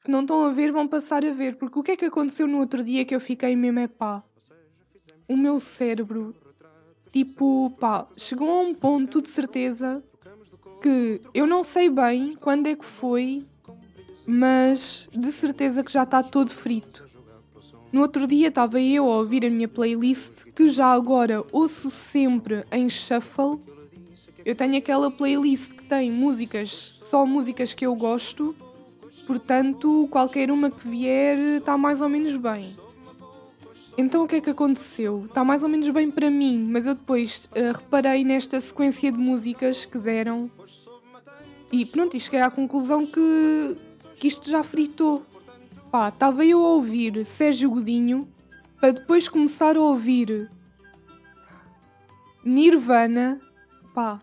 Se 0.00 0.10
não 0.10 0.20
estão 0.20 0.44
a 0.44 0.52
ver, 0.52 0.72
vão 0.72 0.86
passar 0.86 1.24
a 1.24 1.32
ver. 1.32 1.56
Porque 1.56 1.78
o 1.78 1.82
que 1.82 1.92
é 1.92 1.96
que 1.96 2.04
aconteceu 2.04 2.46
no 2.46 2.58
outro 2.58 2.84
dia 2.84 3.04
que 3.04 3.14
eu 3.14 3.20
fiquei 3.20 3.56
mesmo 3.56 3.78
é 3.78 3.88
pá? 3.88 4.24
O 5.30 5.36
meu 5.36 5.60
cérebro, 5.60 6.34
tipo, 7.12 7.72
pá, 7.78 8.04
chegou 8.16 8.50
a 8.50 8.62
um 8.62 8.74
ponto 8.74 9.22
de 9.22 9.28
certeza 9.28 10.02
que 10.82 11.20
eu 11.32 11.46
não 11.46 11.62
sei 11.62 11.88
bem 11.88 12.34
quando 12.34 12.66
é 12.66 12.74
que 12.74 12.84
foi, 12.84 13.46
mas 14.26 15.08
de 15.12 15.30
certeza 15.30 15.84
que 15.84 15.92
já 15.92 16.02
está 16.02 16.20
todo 16.20 16.50
frito. 16.50 17.08
No 17.92 18.00
outro 18.00 18.26
dia 18.26 18.48
estava 18.48 18.80
eu 18.80 19.04
a 19.04 19.18
ouvir 19.18 19.46
a 19.46 19.50
minha 19.50 19.68
playlist, 19.68 20.46
que 20.46 20.68
já 20.68 20.88
agora 20.88 21.44
ouço 21.52 21.92
sempre 21.92 22.64
em 22.72 22.88
shuffle. 22.88 23.60
Eu 24.44 24.56
tenho 24.56 24.78
aquela 24.78 25.12
playlist 25.12 25.74
que 25.74 25.84
tem 25.84 26.10
músicas, 26.10 26.72
só 27.08 27.24
músicas 27.24 27.72
que 27.72 27.86
eu 27.86 27.94
gosto, 27.94 28.52
portanto, 29.28 30.08
qualquer 30.10 30.50
uma 30.50 30.72
que 30.72 30.88
vier 30.88 31.38
está 31.58 31.78
mais 31.78 32.00
ou 32.00 32.08
menos 32.08 32.34
bem. 32.34 32.89
Então 34.00 34.24
o 34.24 34.28
que 34.28 34.36
é 34.36 34.40
que 34.40 34.50
aconteceu? 34.50 35.26
Está 35.26 35.44
mais 35.44 35.62
ou 35.62 35.68
menos 35.68 35.88
bem 35.90 36.10
para 36.10 36.30
mim, 36.30 36.66
mas 36.70 36.86
eu 36.86 36.94
depois 36.94 37.44
uh, 37.52 37.76
reparei 37.76 38.24
nesta 38.24 38.58
sequência 38.60 39.12
de 39.12 39.18
músicas 39.18 39.84
que 39.84 39.98
deram 39.98 40.50
e 41.70 41.84
pronto, 41.84 42.16
e 42.16 42.20
cheguei 42.20 42.40
à 42.40 42.50
conclusão 42.50 43.06
que, 43.06 43.76
que 44.16 44.26
isto 44.26 44.50
já 44.50 44.64
fritou 44.64 45.24
Pá, 45.90 46.08
estava 46.08 46.46
eu 46.46 46.64
a 46.64 46.68
ouvir 46.68 47.26
Sérgio 47.26 47.68
Godinho 47.68 48.26
para 48.80 48.92
depois 48.92 49.28
começar 49.28 49.76
a 49.76 49.80
ouvir 49.80 50.50
Nirvana. 52.44 53.40
Pá, 53.92 54.22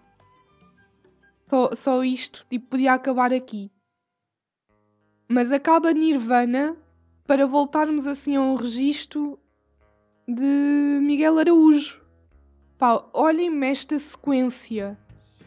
só, 1.44 1.76
só 1.76 2.04
isto, 2.06 2.46
tipo, 2.50 2.68
podia 2.68 2.94
acabar 2.94 3.34
aqui. 3.34 3.70
Mas 5.28 5.52
acaba 5.52 5.94
Nirvana 5.94 6.76
para 7.28 7.46
voltarmos 7.46 8.08
assim 8.08 8.38
a 8.38 8.42
um 8.42 8.56
registro 8.56 9.38
de 10.28 11.00
Miguel 11.02 11.40
Araújo. 11.40 12.02
Pá, 12.78 13.02
olhem-me 13.14 13.66
esta 13.68 13.98
sequência. 13.98 14.98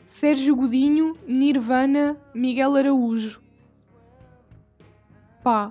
Sérgio 0.07 0.57
Godinho, 0.57 1.19
Nirvana, 1.27 2.17
Miguel 2.35 2.75
Araújo. 2.77 3.43
Pá, 5.43 5.71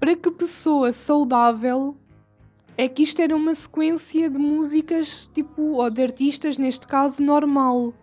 para 0.00 0.16
que 0.16 0.30
pessoa 0.32 0.92
saudável 0.92 1.96
é 2.76 2.88
que 2.88 3.04
isto 3.04 3.22
era 3.22 3.36
uma 3.36 3.54
sequência 3.54 4.28
de 4.28 4.38
músicas, 4.38 5.30
tipo, 5.32 5.62
ou 5.62 5.88
de 5.88 6.02
artistas, 6.02 6.58
neste 6.58 6.88
caso, 6.88 7.22
normal. 7.22 7.94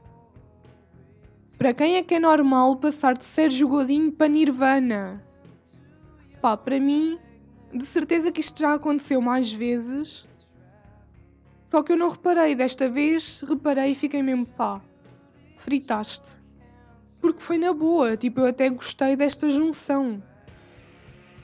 Para 1.57 1.73
quem 1.73 1.97
é 1.97 2.03
que 2.03 2.15
é 2.15 2.19
normal 2.21 2.77
passar 2.77 3.17
de 3.17 3.25
Sérgio 3.25 3.67
Godinho 3.67 4.13
para 4.13 4.29
Nirvana? 4.29 5.21
Pá, 6.41 6.55
para 6.55 6.79
mim, 6.79 7.19
de 7.73 7.85
certeza 7.85 8.31
que 8.31 8.41
isto 8.41 8.59
já 8.59 8.73
aconteceu 8.73 9.19
mais 9.19 9.51
vezes. 9.51 10.25
Só 11.65 11.81
que 11.81 11.91
eu 11.91 11.97
não 11.97 12.09
reparei, 12.09 12.55
desta 12.55 12.87
vez 12.87 13.41
reparei 13.41 13.93
e 13.93 13.95
fiquei 13.95 14.21
mesmo 14.21 14.45
pá, 14.45 14.79
fritaste. 15.57 16.29
Porque 17.19 17.39
foi 17.39 17.57
na 17.57 17.73
boa, 17.73 18.15
tipo, 18.15 18.41
eu 18.41 18.45
até 18.45 18.69
gostei 18.69 19.15
desta 19.15 19.49
junção. 19.49 20.21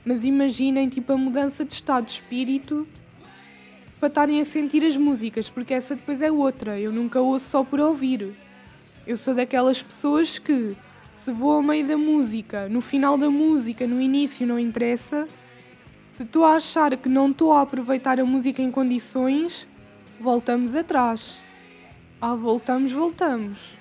Mas 0.06 0.24
imaginem, 0.24 0.88
tipo, 0.88 1.14
a 1.14 1.18
mudança 1.18 1.66
de 1.66 1.74
estado 1.74 2.06
de 2.06 2.12
espírito 2.12 2.88
para 4.00 4.08
estarem 4.08 4.40
a 4.40 4.46
sentir 4.46 4.86
as 4.86 4.96
músicas, 4.96 5.50
porque 5.50 5.74
essa 5.74 5.96
depois 5.96 6.22
é 6.22 6.32
outra. 6.32 6.80
Eu 6.80 6.92
nunca 6.92 7.20
ouço 7.22 7.50
só 7.50 7.64
por 7.64 7.80
ouvir. 7.80 8.34
Eu 9.08 9.18
sou 9.18 9.34
daquelas 9.34 9.82
pessoas 9.82 10.38
que, 10.38 10.76
se 11.18 11.32
vou 11.32 11.54
ao 11.54 11.64
meio 11.64 11.88
da 11.88 11.98
música, 11.98 12.70
no 12.70 12.82
final 12.82 13.18
da 13.18 13.30
música, 13.30 13.88
no 13.88 14.00
início, 14.00 14.46
não 14.46 14.60
interessa. 14.60 15.28
Se 16.10 16.28
a 16.44 16.56
achar 16.56 16.96
que 16.98 17.08
não 17.08 17.32
estou 17.32 17.54
a 17.54 17.62
aproveitar 17.62 18.20
a 18.20 18.26
música 18.26 18.62
em 18.62 18.72
condições, 18.72 19.68
voltamos 20.20 20.76
atrás. 20.76 21.44
Ah, 22.22 22.36
voltamos, 22.36 22.92
voltamos. 22.92 23.74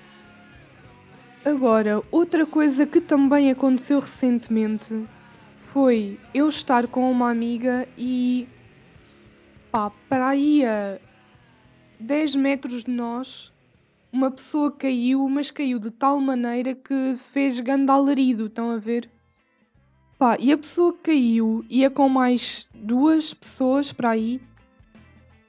Agora, 1.43 2.01
outra 2.11 2.45
coisa 2.45 2.85
que 2.85 3.01
também 3.01 3.51
aconteceu 3.51 3.99
recentemente 3.99 5.05
foi 5.57 6.17
eu 6.33 6.47
estar 6.47 6.87
com 6.87 7.11
uma 7.11 7.29
amiga 7.29 7.87
e 7.97 8.47
pá, 9.71 9.91
para 10.09 10.29
aí 10.29 10.65
a 10.65 10.99
10 11.99 12.35
metros 12.35 12.83
de 12.83 12.91
nós 12.91 13.51
uma 14.11 14.31
pessoa 14.31 14.71
caiu, 14.71 15.27
mas 15.29 15.51
caiu 15.51 15.77
de 15.77 15.91
tal 15.91 16.19
maneira 16.19 16.73
que 16.73 17.15
fez 17.31 17.59
gandalarido, 17.59 18.47
estão 18.47 18.71
a 18.71 18.77
ver? 18.77 19.09
Pá, 20.19 20.35
e 20.37 20.51
a 20.51 20.57
pessoa 20.57 20.91
que 20.91 21.03
caiu 21.03 21.63
ia 21.69 21.89
com 21.89 22.09
mais 22.09 22.67
duas 22.75 23.33
pessoas 23.33 23.93
para 23.93 24.09
aí 24.09 24.41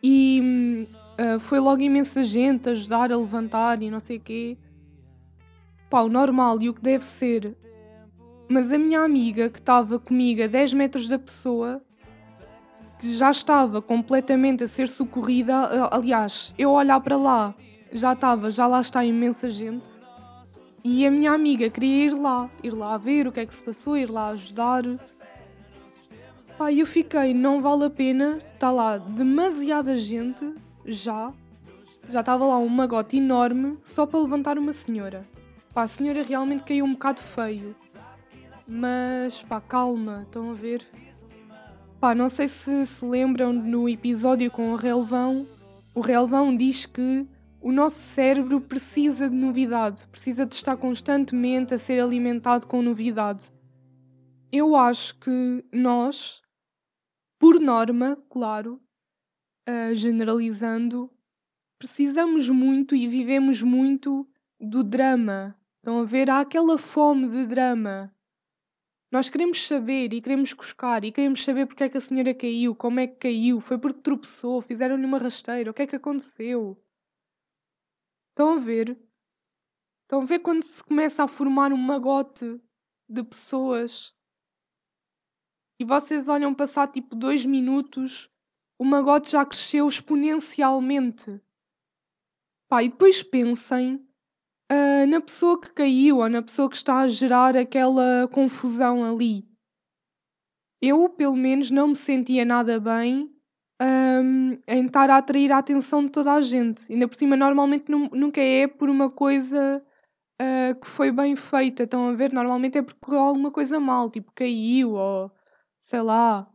e 0.00 0.86
uh, 1.18 1.40
foi 1.40 1.58
logo 1.58 1.82
imensa 1.82 2.22
gente 2.22 2.68
a 2.68 2.72
ajudar 2.72 3.10
a 3.10 3.16
levantar 3.16 3.82
e 3.82 3.90
não 3.90 3.98
sei 3.98 4.18
o 4.18 4.20
quê. 4.20 4.56
Pá, 5.90 6.02
o 6.02 6.08
normal 6.08 6.62
e 6.62 6.68
o 6.68 6.74
que 6.74 6.80
deve 6.80 7.04
ser. 7.04 7.56
Mas 8.48 8.70
a 8.70 8.78
minha 8.78 9.00
amiga 9.00 9.50
que 9.50 9.58
estava 9.58 9.98
comigo 9.98 10.44
a 10.44 10.46
10 10.46 10.74
metros 10.74 11.08
da 11.08 11.18
pessoa 11.18 11.82
que 13.00 13.12
já 13.12 13.32
estava 13.32 13.82
completamente 13.82 14.62
a 14.62 14.68
ser 14.68 14.86
socorrida, 14.86 15.52
aliás, 15.90 16.54
eu 16.56 16.70
olhar 16.70 17.00
para 17.00 17.16
lá 17.16 17.56
já 17.92 18.12
estava, 18.12 18.52
já 18.52 18.68
lá 18.68 18.80
está 18.80 19.04
imensa 19.04 19.50
gente. 19.50 20.00
E 20.82 21.06
a 21.06 21.10
minha 21.10 21.32
amiga 21.32 21.68
queria 21.68 22.06
ir 22.06 22.14
lá, 22.14 22.50
ir 22.62 22.70
lá 22.70 22.96
ver 22.96 23.26
o 23.26 23.32
que 23.32 23.40
é 23.40 23.46
que 23.46 23.54
se 23.54 23.62
passou, 23.62 23.98
ir 23.98 24.10
lá 24.10 24.28
ajudar. 24.30 24.82
Pá, 26.56 26.72
eu 26.72 26.86
fiquei, 26.86 27.34
não 27.34 27.60
vale 27.60 27.84
a 27.84 27.90
pena, 27.90 28.38
está 28.54 28.70
lá 28.70 28.96
demasiada 28.96 29.94
gente, 29.96 30.54
já. 30.86 31.32
Já 32.08 32.20
estava 32.20 32.46
lá 32.46 32.58
um 32.58 32.68
magote 32.68 33.18
enorme 33.18 33.78
só 33.84 34.06
para 34.06 34.20
levantar 34.20 34.58
uma 34.58 34.72
senhora. 34.72 35.26
Pá, 35.74 35.82
a 35.82 35.88
senhora 35.88 36.22
realmente 36.22 36.64
caiu 36.64 36.86
um 36.86 36.92
bocado 36.92 37.20
feio. 37.20 37.76
Mas, 38.66 39.42
pá, 39.42 39.60
calma, 39.60 40.22
estão 40.22 40.50
a 40.50 40.54
ver? 40.54 40.86
Pá, 42.00 42.14
não 42.14 42.30
sei 42.30 42.48
se 42.48 42.86
se 42.86 43.04
lembram 43.04 43.52
no 43.52 43.86
episódio 43.86 44.50
com 44.50 44.72
o 44.72 44.76
Relvão. 44.76 45.46
O 45.94 46.00
Relvão 46.00 46.56
diz 46.56 46.86
que 46.86 47.26
o 47.60 47.70
nosso 47.70 47.98
cérebro 47.98 48.60
precisa 48.60 49.28
de 49.28 49.36
novidade, 49.36 50.06
precisa 50.08 50.46
de 50.46 50.54
estar 50.54 50.76
constantemente 50.78 51.74
a 51.74 51.78
ser 51.78 52.00
alimentado 52.00 52.66
com 52.66 52.80
novidade. 52.80 53.50
Eu 54.50 54.74
acho 54.74 55.18
que 55.18 55.64
nós, 55.70 56.40
por 57.38 57.60
norma, 57.60 58.16
claro, 58.30 58.80
uh, 59.68 59.94
generalizando, 59.94 61.10
precisamos 61.78 62.48
muito 62.48 62.96
e 62.96 63.06
vivemos 63.06 63.62
muito 63.62 64.26
do 64.58 64.82
drama. 64.82 65.54
Estão 65.76 66.00
a 66.00 66.04
ver? 66.04 66.30
Há 66.30 66.40
aquela 66.40 66.78
fome 66.78 67.28
de 67.28 67.46
drama. 67.46 68.14
Nós 69.12 69.28
queremos 69.28 69.66
saber 69.66 70.12
e 70.12 70.20
queremos 70.20 70.52
buscar 70.52 71.04
e 71.04 71.12
queremos 71.12 71.44
saber 71.44 71.66
porque 71.66 71.84
é 71.84 71.88
que 71.88 71.98
a 71.98 72.00
senhora 72.00 72.32
caiu, 72.32 72.74
como 72.74 73.00
é 73.00 73.06
que 73.06 73.16
caiu, 73.16 73.60
foi 73.60 73.76
porque 73.76 74.00
tropeçou, 74.00 74.62
fizeram-lhe 74.62 75.04
uma 75.04 75.18
rasteira, 75.18 75.70
o 75.70 75.74
que 75.74 75.82
é 75.82 75.86
que 75.86 75.96
aconteceu? 75.96 76.80
Estão 78.40 78.54
a 78.54 78.58
ver? 78.58 78.98
Estão 80.04 80.22
a 80.22 80.24
ver 80.24 80.38
quando 80.38 80.62
se 80.62 80.82
começa 80.82 81.22
a 81.22 81.28
formar 81.28 81.74
um 81.74 81.76
magote 81.76 82.58
de 83.06 83.22
pessoas 83.22 84.14
e 85.78 85.84
vocês 85.84 86.26
olham 86.26 86.54
passar 86.54 86.90
tipo 86.90 87.14
dois 87.14 87.44
minutos, 87.44 88.30
o 88.78 88.84
magote 88.84 89.32
já 89.32 89.44
cresceu 89.44 89.86
exponencialmente. 89.86 91.38
Pá, 92.66 92.82
e 92.82 92.88
depois 92.88 93.22
pensem 93.22 93.96
uh, 94.72 95.06
na 95.06 95.20
pessoa 95.20 95.60
que 95.60 95.74
caiu 95.74 96.20
ou 96.20 96.28
na 96.30 96.40
pessoa 96.40 96.70
que 96.70 96.76
está 96.76 97.00
a 97.00 97.08
gerar 97.08 97.54
aquela 97.54 98.26
confusão 98.28 99.04
ali. 99.04 99.46
Eu, 100.80 101.10
pelo 101.10 101.36
menos, 101.36 101.70
não 101.70 101.88
me 101.88 101.96
sentia 101.96 102.46
nada 102.46 102.80
bem 102.80 103.38
um, 103.80 104.58
em 104.68 104.86
estar 104.86 105.08
a 105.08 105.16
atrair 105.16 105.50
a 105.52 105.58
atenção 105.58 106.04
de 106.04 106.10
toda 106.10 106.32
a 106.32 106.40
gente. 106.40 106.92
Ainda 106.92 107.08
por 107.08 107.16
cima, 107.16 107.36
normalmente 107.36 107.90
nunca 107.90 108.40
é 108.40 108.66
por 108.66 108.90
uma 108.90 109.10
coisa 109.10 109.82
uh, 110.40 110.80
que 110.80 110.86
foi 110.86 111.10
bem 111.10 111.34
feita. 111.34 111.84
Estão 111.84 112.08
a 112.08 112.14
ver? 112.14 112.32
Normalmente 112.32 112.78
é 112.78 112.82
porque 112.82 113.14
alguma 113.14 113.50
coisa 113.50 113.80
mal, 113.80 114.10
tipo 114.10 114.32
caiu 114.32 114.92
ou 114.92 115.30
sei 115.80 116.02
lá. 116.02 116.48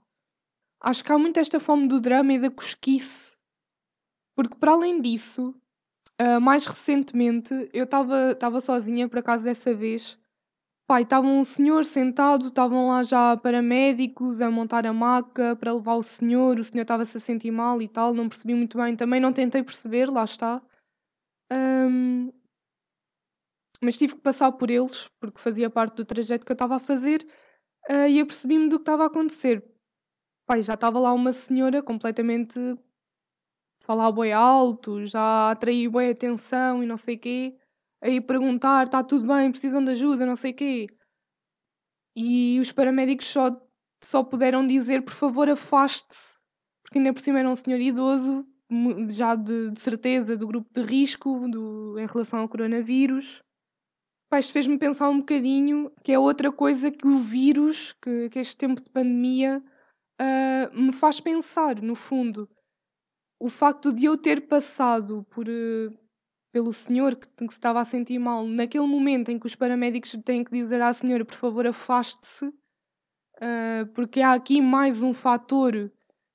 Acho 0.81 1.03
que 1.03 1.11
há 1.11 1.17
muito 1.17 1.39
esta 1.39 1.59
fome 1.59 1.87
do 1.87 1.99
drama 1.99 2.33
e 2.33 2.39
da 2.39 2.51
cosquice. 2.51 3.33
Porque 4.35 4.57
para 4.57 4.73
além 4.73 5.01
disso, 5.01 5.55
uh, 6.21 6.39
mais 6.39 6.67
recentemente, 6.67 7.53
eu 7.73 7.85
estava 7.85 8.61
sozinha 8.61 9.09
por 9.09 9.19
acaso 9.19 9.45
dessa 9.45 9.73
vez 9.73 10.19
Pai, 10.87 11.01
estava 11.01 11.25
um 11.25 11.43
senhor 11.43 11.83
sentado, 11.83 12.49
estavam 12.49 12.85
lá 12.87 13.01
já 13.01 13.35
paramédicos 13.37 14.39
a 14.39 14.51
montar 14.51 14.85
a 14.85 14.93
maca 14.93 15.55
para 15.55 15.73
levar 15.73 15.95
o 15.95 16.03
senhor, 16.03 16.59
o 16.59 16.63
senhor 16.63 16.83
estava-se 16.83 17.17
a 17.17 17.19
sentir 17.19 17.49
mal 17.49 17.81
e 17.81 17.87
tal, 17.87 18.13
não 18.13 18.29
percebi 18.29 18.53
muito 18.53 18.77
bem, 18.77 18.95
também 18.95 19.19
não 19.19 19.33
tentei 19.33 19.63
perceber, 19.63 20.11
lá 20.11 20.23
está. 20.23 20.61
Um, 21.51 22.31
mas 23.81 23.97
tive 23.97 24.13
que 24.13 24.21
passar 24.21 24.51
por 24.51 24.69
eles, 24.69 25.09
porque 25.19 25.39
fazia 25.39 25.71
parte 25.71 25.95
do 25.95 26.05
trajeto 26.05 26.45
que 26.45 26.51
eu 26.51 26.55
estava 26.55 26.75
a 26.75 26.79
fazer, 26.79 27.27
uh, 27.89 28.07
e 28.07 28.19
eu 28.19 28.27
percebi-me 28.27 28.69
do 28.69 28.77
que 28.77 28.83
estava 28.83 29.03
a 29.05 29.07
acontecer. 29.07 29.65
Pai, 30.45 30.61
já 30.61 30.75
estava 30.75 30.99
lá 30.99 31.11
uma 31.13 31.33
senhora 31.33 31.81
completamente 31.81 32.59
falar 33.79 34.11
boi 34.11 34.31
alto, 34.31 35.03
já 35.07 35.49
atraí 35.49 35.89
bem 35.89 36.11
atenção 36.11 36.83
e 36.83 36.85
não 36.85 36.97
sei 36.97 37.15
o 37.15 37.19
quê 37.19 37.57
aí 38.05 38.21
perguntar, 38.21 38.85
está 38.85 39.03
tudo 39.03 39.27
bem, 39.27 39.51
precisam 39.51 39.83
de 39.83 39.91
ajuda, 39.91 40.25
não 40.25 40.35
sei 40.35 40.51
o 40.51 40.55
quê. 40.55 40.87
E 42.15 42.59
os 42.59 42.71
paramédicos 42.71 43.27
só, 43.27 43.61
só 44.03 44.23
puderam 44.23 44.65
dizer, 44.65 45.03
por 45.03 45.13
favor, 45.13 45.49
afaste-se, 45.49 46.39
porque 46.83 46.99
ainda 46.99 47.13
por 47.13 47.19
cima 47.19 47.39
era 47.39 47.49
um 47.49 47.55
senhor 47.55 47.79
idoso, 47.79 48.45
já 49.09 49.35
de, 49.35 49.71
de 49.71 49.79
certeza 49.79 50.37
do 50.37 50.47
grupo 50.47 50.69
de 50.73 50.81
risco 50.81 51.47
do, 51.49 51.97
em 51.99 52.05
relação 52.05 52.39
ao 52.39 52.49
coronavírus. 52.49 53.41
Pá, 54.29 54.39
isto 54.39 54.53
fez-me 54.53 54.77
pensar 54.77 55.09
um 55.09 55.19
bocadinho 55.19 55.91
que 56.03 56.11
é 56.11 56.19
outra 56.19 56.51
coisa 56.51 56.91
que 56.91 57.07
o 57.07 57.19
vírus, 57.19 57.93
que, 58.01 58.29
que 58.29 58.39
este 58.39 58.57
tempo 58.57 58.81
de 58.81 58.89
pandemia, 58.89 59.63
uh, 60.21 60.79
me 60.81 60.93
faz 60.93 61.19
pensar, 61.19 61.81
no 61.81 61.95
fundo. 61.95 62.49
O 63.39 63.49
facto 63.49 63.91
de 63.91 64.05
eu 64.05 64.17
ter 64.17 64.47
passado 64.47 65.25
por, 65.29 65.47
uh, 65.47 66.04
pelo 66.55 66.71
senhor 66.71 67.17
que, 67.17 67.27
que 67.27 67.47
se 67.49 67.57
estava 67.57 67.81
a 67.81 67.83
sentir 67.83 68.17
mal, 68.17 68.47
naquele 68.47 68.87
momento 68.87 69.29
em 69.29 69.37
que 69.37 69.45
os 69.45 69.55
paramédicos 69.55 70.17
têm 70.23 70.41
que 70.41 70.51
dizer 70.51 70.81
à 70.81 70.93
senhora, 70.93 71.25
por 71.25 71.35
favor, 71.35 71.67
afaste-se, 71.67 72.45
uh, 72.45 73.85
porque 73.93 74.21
há 74.21 74.31
aqui 74.31 74.61
mais 74.61 75.03
um 75.03 75.13
fator 75.13 75.91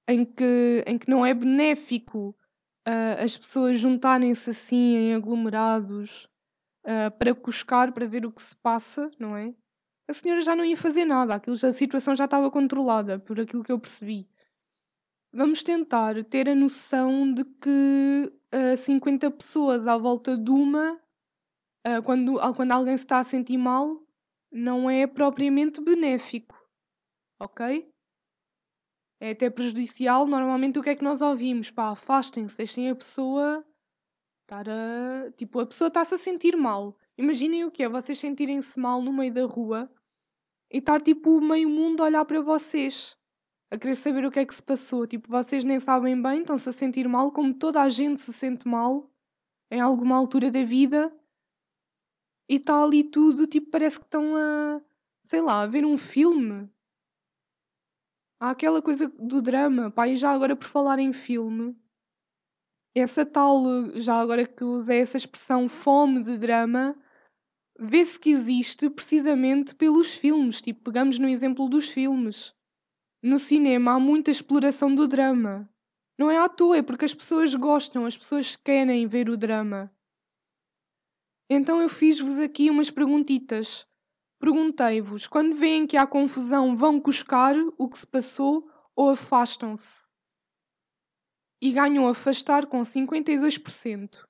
em 0.07 0.27
que, 0.27 0.85
em 0.87 0.99
que 0.99 1.09
não 1.09 1.25
é 1.25 1.33
benéfico 1.33 2.37
uh, 2.87 3.25
as 3.25 3.35
pessoas 3.35 3.79
juntarem-se 3.79 4.51
assim 4.51 4.95
em 4.95 5.15
aglomerados 5.15 6.29
uh, 6.85 7.11
para 7.19 7.35
cuscar, 7.35 7.91
para 7.91 8.07
ver 8.07 8.27
o 8.27 8.31
que 8.31 8.43
se 8.43 8.55
passa, 8.57 9.11
não 9.19 9.35
é? 9.35 9.55
A 10.07 10.13
senhora 10.13 10.43
já 10.43 10.55
não 10.55 10.67
ia 10.67 10.77
fazer 10.77 11.07
nada, 11.07 11.35
aquilo, 11.35 11.57
a 11.57 11.73
situação 11.73 12.15
já 12.15 12.27
estava 12.27 12.51
controlada, 12.51 13.19
por 13.19 13.41
aquilo 13.41 13.65
que 13.65 13.73
eu 13.73 13.81
percebi. 13.81 14.29
Vamos 15.33 15.63
tentar 15.63 16.25
ter 16.25 16.49
a 16.49 16.57
noção 16.57 17.33
de 17.33 17.45
que 17.45 18.33
uh, 18.53 18.77
50 18.77 19.31
pessoas 19.31 19.87
à 19.87 19.97
volta 19.97 20.37
de 20.37 20.51
uma, 20.51 20.95
uh, 21.87 22.03
quando, 22.05 22.35
quando 22.57 22.73
alguém 22.73 22.97
se 22.97 23.05
está 23.05 23.21
a 23.21 23.25
sentir 23.25 23.57
mal, 23.57 24.05
não 24.51 24.91
é 24.91 25.07
propriamente 25.07 25.81
benéfico, 25.81 26.59
ok? 27.39 27.89
É 29.21 29.31
até 29.31 29.49
prejudicial. 29.49 30.27
Normalmente 30.27 30.81
o 30.81 30.83
que 30.83 30.91
é 30.91 30.97
que 30.97 31.05
nós 31.05 31.21
ouvimos? 31.21 31.71
Pá, 31.71 31.91
afastem-se, 31.91 32.57
deixem 32.57 32.91
a 32.91 32.97
pessoa 32.97 33.65
estar 34.43 34.69
a. 34.69 35.31
Tipo, 35.37 35.61
a 35.61 35.67
pessoa 35.67 35.87
está-se 35.87 36.15
a 36.15 36.19
sentir 36.19 36.57
mal. 36.57 36.97
Imaginem 37.17 37.65
o 37.65 37.71
que 37.71 37.85
é 37.85 37.89
vocês 37.89 38.19
sentirem-se 38.19 38.81
mal 38.81 39.01
no 39.01 39.13
meio 39.13 39.33
da 39.33 39.45
rua 39.45 39.89
e 40.73 40.79
estar 40.79 41.01
tipo 41.01 41.41
meio 41.41 41.69
mundo 41.69 42.03
a 42.03 42.07
olhar 42.07 42.25
para 42.25 42.41
vocês 42.41 43.17
a 43.71 43.79
querer 43.79 43.97
saber 43.97 44.25
o 44.25 44.31
que 44.31 44.41
é 44.41 44.47
que 44.47 44.55
se 44.55 44.63
passou. 44.63 45.07
Tipo, 45.07 45.29
vocês 45.29 45.65
nem 45.65 45.79
sabem 45.79 46.21
bem, 46.21 46.41
estão-se 46.41 46.69
a 46.69 46.73
sentir 46.73 47.09
mal, 47.09 47.33
como 47.33 47.55
toda 47.55 47.81
a 47.81 47.89
gente 47.89 48.21
se 48.21 48.33
sente 48.33 48.67
mal 48.67 49.11
em 49.71 49.81
alguma 49.81 50.17
altura 50.17 50.51
da 50.51 50.65
vida. 50.65 51.15
E 52.49 52.57
está 52.57 52.83
ali 52.83 53.05
tudo, 53.05 53.47
tipo, 53.47 53.71
parece 53.71 53.99
que 54.01 54.07
estão 54.07 54.37
a, 54.37 54.83
sei 55.23 55.41
lá, 55.41 55.63
a 55.63 55.67
ver 55.67 55.85
um 55.85 55.97
filme. 55.97 56.69
Há 58.41 58.51
aquela 58.51 58.83
coisa 58.83 59.09
do 59.09 59.41
drama, 59.41 59.91
pá, 59.91 60.09
e 60.09 60.17
já 60.17 60.33
agora 60.33 60.57
por 60.57 60.67
falar 60.67 60.99
em 60.99 61.13
filme, 61.13 61.77
essa 62.95 63.25
tal, 63.25 63.63
já 63.95 64.17
agora 64.17 64.47
que 64.47 64.65
usei 64.65 65.01
essa 65.01 65.17
expressão 65.17 65.69
fome 65.69 66.25
de 66.25 66.37
drama, 66.39 66.97
vê-se 67.79 68.19
que 68.19 68.31
existe 68.31 68.91
precisamente 68.91 69.75
pelos 69.75 70.15
filmes. 70.15 70.61
Tipo, 70.61 70.85
pegamos 70.85 71.19
no 71.19 71.29
exemplo 71.29 71.69
dos 71.69 71.89
filmes. 71.89 72.53
No 73.23 73.39
cinema 73.39 73.93
há 73.93 74.01
muita 74.01 74.31
exploração 74.31 74.95
do 74.95 75.07
drama. 75.07 75.69
Não 76.19 76.31
é 76.31 76.39
à 76.39 76.49
toa, 76.49 76.79
é 76.79 76.83
porque 76.83 77.05
as 77.05 77.15
pessoas 77.15 77.55
gostam, 77.55 78.07
as 78.07 78.17
pessoas 78.17 78.57
querem 78.57 79.07
ver 79.07 79.29
o 79.29 79.37
drama. 79.37 79.95
Então 81.51 81.83
eu 81.83 81.89
fiz-vos 81.91 82.39
aqui 82.39 82.71
umas 82.71 82.91
perguntitas. 82.91 83.87
Perguntei-vos: 84.39 85.27
quando 85.27 85.55
veem 85.55 85.87
que 85.87 85.99
há 85.99 86.07
confusão, 86.07 86.75
vão 86.75 86.99
cuscar 86.99 87.55
o 87.77 87.91
que 87.91 87.99
se 87.99 88.07
passou 88.07 88.67
ou 88.97 89.11
afastam-se? 89.11 90.07
E 91.61 91.73
ganham 91.73 92.09
afastar 92.09 92.65
com 92.65 92.81
52%. 92.81 94.27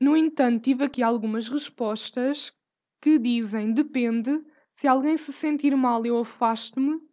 No 0.00 0.16
entanto, 0.16 0.64
tive 0.64 0.82
aqui 0.82 1.00
algumas 1.00 1.48
respostas 1.48 2.52
que 3.00 3.20
dizem: 3.20 3.72
depende, 3.72 4.44
se 4.74 4.88
alguém 4.88 5.16
se 5.16 5.32
sentir 5.32 5.76
mal, 5.76 6.04
eu 6.04 6.18
afasto-me 6.18 7.08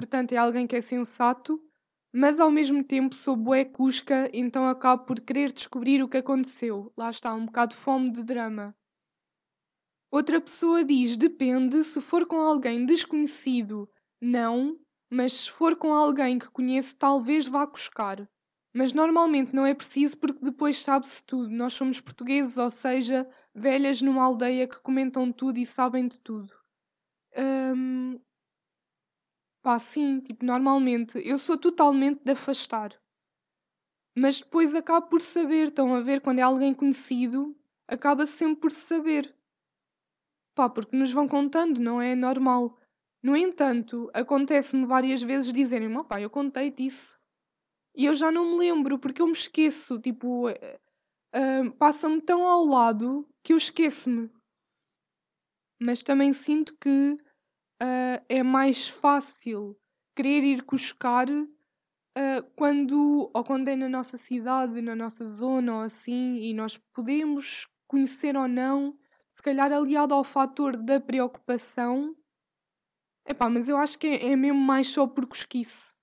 portanto 0.00 0.32
é 0.32 0.38
alguém 0.38 0.66
que 0.66 0.74
é 0.74 0.80
sensato, 0.80 1.60
mas 2.10 2.40
ao 2.40 2.50
mesmo 2.50 2.82
tempo 2.82 3.14
sou 3.14 3.36
bué 3.36 3.66
cusca, 3.66 4.30
então 4.32 4.66
acabo 4.66 5.04
por 5.04 5.20
querer 5.20 5.52
descobrir 5.52 6.02
o 6.02 6.08
que 6.08 6.16
aconteceu. 6.16 6.90
Lá 6.96 7.10
está, 7.10 7.34
um 7.34 7.44
bocado 7.44 7.76
fome 7.76 8.10
de 8.10 8.22
drama. 8.22 8.74
Outra 10.10 10.40
pessoa 10.40 10.82
diz: 10.82 11.18
depende, 11.18 11.84
se 11.84 12.00
for 12.00 12.24
com 12.24 12.36
alguém 12.40 12.86
desconhecido, 12.86 13.90
não, 14.18 14.74
mas 15.10 15.34
se 15.34 15.50
for 15.50 15.76
com 15.76 15.92
alguém 15.92 16.38
que 16.38 16.50
conheço, 16.50 16.96
talvez 16.96 17.46
vá 17.46 17.66
cuscar. 17.66 18.26
Mas 18.74 18.94
normalmente 18.94 19.54
não 19.54 19.66
é 19.66 19.74
preciso 19.74 20.16
porque 20.16 20.42
depois 20.42 20.82
sabe-se 20.82 21.22
tudo. 21.24 21.50
Nós 21.50 21.74
somos 21.74 22.00
portugueses, 22.00 22.56
ou 22.56 22.70
seja, 22.70 23.28
velhas 23.54 24.00
numa 24.00 24.24
aldeia 24.24 24.66
que 24.66 24.80
comentam 24.80 25.30
tudo 25.30 25.58
e 25.58 25.66
sabem 25.66 26.08
de 26.08 26.18
tudo. 26.20 26.50
Hum, 27.36 28.18
Pá, 29.62 29.78
sim, 29.78 30.20
tipo, 30.20 30.44
normalmente 30.44 31.18
eu 31.18 31.38
sou 31.38 31.58
totalmente 31.58 32.22
de 32.24 32.32
afastar. 32.32 32.98
Mas 34.16 34.40
depois 34.40 34.74
acabo 34.74 35.08
por 35.08 35.20
saber, 35.20 35.68
estão 35.68 35.94
a 35.94 36.00
ver, 36.00 36.20
quando 36.20 36.38
é 36.38 36.42
alguém 36.42 36.74
conhecido, 36.74 37.54
acaba 37.86 38.26
sempre 38.26 38.60
por 38.60 38.70
saber. 38.70 39.34
Pá, 40.54 40.68
porque 40.68 40.96
nos 40.96 41.12
vão 41.12 41.28
contando, 41.28 41.78
não 41.78 42.00
é 42.00 42.14
normal. 42.14 42.78
No 43.22 43.36
entanto, 43.36 44.10
acontece-me 44.14 44.86
várias 44.86 45.22
vezes 45.22 45.52
dizerem-me, 45.52 46.04
pá, 46.04 46.20
eu 46.20 46.30
contei-te 46.30 46.86
isso. 46.86 47.18
E 47.94 48.06
eu 48.06 48.14
já 48.14 48.32
não 48.32 48.52
me 48.52 48.58
lembro, 48.58 48.98
porque 48.98 49.20
eu 49.20 49.26
me 49.26 49.32
esqueço, 49.32 50.00
tipo, 50.00 50.48
uh, 50.48 51.72
passa-me 51.78 52.20
tão 52.22 52.46
ao 52.46 52.64
lado 52.64 53.28
que 53.42 53.52
eu 53.52 53.58
esqueço-me. 53.58 54.30
Mas 55.82 56.02
também 56.02 56.32
sinto 56.32 56.76
que 56.78 57.18
uh, 57.82 58.24
é 58.28 58.42
mais 58.42 58.88
fácil 58.88 59.76
querer 60.14 60.44
ir 60.44 60.62
cuscar 60.62 61.28
uh, 61.30 62.42
quando, 62.56 63.30
ou 63.32 63.44
quando 63.44 63.68
é 63.68 63.76
na 63.76 63.88
nossa 63.88 64.16
cidade, 64.16 64.80
na 64.82 64.94
nossa 64.94 65.24
zona 65.30 65.76
ou 65.76 65.80
assim, 65.80 66.36
e 66.36 66.52
nós 66.52 66.76
podemos 66.94 67.66
conhecer 67.86 68.36
ou 68.36 68.46
não, 68.46 68.96
se 69.34 69.42
calhar 69.42 69.72
aliado 69.72 70.14
ao 70.14 70.24
fator 70.24 70.76
da 70.76 71.00
preocupação. 71.00 72.14
Epá, 73.26 73.48
mas 73.48 73.68
eu 73.68 73.76
acho 73.76 73.98
que 73.98 74.06
é, 74.06 74.32
é 74.32 74.36
mesmo 74.36 74.60
mais 74.60 74.88
só 74.88 75.06
por 75.06 75.26
cosquice. 75.26 75.94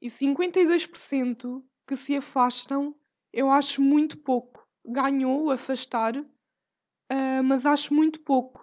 E 0.00 0.10
52% 0.10 1.64
que 1.86 1.96
se 1.96 2.16
afastam, 2.16 2.94
eu 3.32 3.50
acho 3.50 3.80
muito 3.80 4.18
pouco. 4.18 4.66
Ganhou 4.84 5.50
afastar, 5.50 6.16
uh, 6.16 7.42
mas 7.44 7.64
acho 7.64 7.94
muito 7.94 8.20
pouco. 8.20 8.61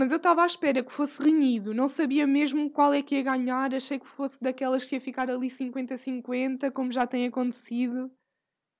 Mas 0.00 0.10
eu 0.10 0.16
estava 0.16 0.42
à 0.42 0.46
espera 0.46 0.82
que 0.82 0.90
fosse 0.90 1.22
renhido, 1.22 1.74
não 1.74 1.86
sabia 1.86 2.26
mesmo 2.26 2.70
qual 2.70 2.94
é 2.94 3.02
que 3.02 3.16
ia 3.16 3.22
ganhar, 3.22 3.74
achei 3.74 3.98
que 3.98 4.08
fosse 4.08 4.42
daquelas 4.42 4.86
que 4.86 4.94
ia 4.94 5.00
ficar 5.00 5.28
ali 5.28 5.50
50-50, 5.50 6.70
como 6.70 6.90
já 6.90 7.06
tem 7.06 7.26
acontecido. 7.26 8.06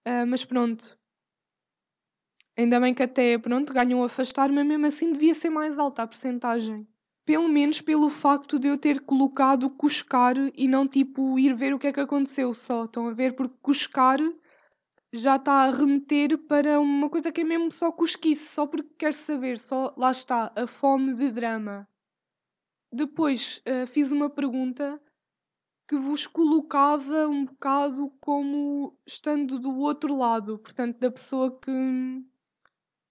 Uh, 0.09 0.25
mas 0.27 0.47
pronto. 0.47 0.99
Ainda 2.57 2.81
bem 2.81 2.95
que 2.95 3.03
até, 3.03 3.37
pronto, 3.37 3.71
ganham 3.75 4.03
a 4.03 4.07
afastar, 4.07 4.51
mas 4.51 4.65
mesmo 4.65 4.87
assim 4.87 5.13
devia 5.13 5.35
ser 5.35 5.51
mais 5.51 5.77
alta 5.77 6.05
a 6.05 6.07
percentagem. 6.07 6.89
Pelo 7.27 7.51
menos 7.51 7.83
pelo 7.83 8.09
facto 8.09 8.59
de 8.59 8.69
eu 8.69 8.79
ter 8.79 9.01
colocado 9.01 9.69
cuscar 9.69 10.37
e 10.55 10.67
não 10.67 10.89
tipo 10.89 11.39
ir 11.39 11.55
ver 11.55 11.75
o 11.75 11.79
que 11.79 11.89
é 11.89 11.93
que 11.93 12.01
aconteceu 12.01 12.55
só. 12.55 12.87
Estão 12.87 13.07
a 13.07 13.13
ver? 13.13 13.35
Porque 13.35 13.59
cuscar 13.61 14.19
já 15.13 15.37
está 15.37 15.65
a 15.65 15.71
remeter 15.71 16.39
para 16.39 16.81
uma 16.81 17.11
coisa 17.11 17.33
que 17.33 17.41
é 17.41 17.45
mesmo 17.45 17.73
só 17.73 17.91
cosquice, 17.91 18.47
só 18.47 18.67
porque 18.67 18.95
quer 18.97 19.15
saber, 19.15 19.59
só 19.59 19.93
lá 19.97 20.11
está, 20.11 20.53
a 20.55 20.67
fome 20.67 21.15
de 21.15 21.31
drama. 21.31 21.89
Depois 22.93 23.63
uh, 23.67 23.87
fiz 23.87 24.13
uma 24.13 24.31
pergunta 24.31 25.01
que 25.89 25.97
vos 25.97 26.27
colocava 26.27 27.27
um 27.29 27.45
bocado 27.45 28.11
como 28.21 28.97
estando 29.05 29.59
do 29.59 29.77
outro 29.77 30.17
lado, 30.17 30.59
portanto, 30.59 30.99
da 30.99 31.11
pessoa 31.11 31.59
que, 31.59 32.25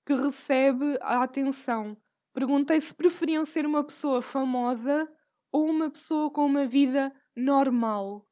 que 0.05 0.13
recebe 0.13 0.97
a 1.01 1.23
atenção. 1.23 1.97
Perguntei 2.33 2.79
se 2.79 2.95
preferiam 2.95 3.43
ser 3.43 3.65
uma 3.65 3.83
pessoa 3.83 4.21
famosa 4.21 5.11
ou 5.51 5.69
uma 5.69 5.89
pessoa 5.89 6.31
com 6.31 6.45
uma 6.45 6.65
vida 6.65 7.13
normal. 7.35 8.25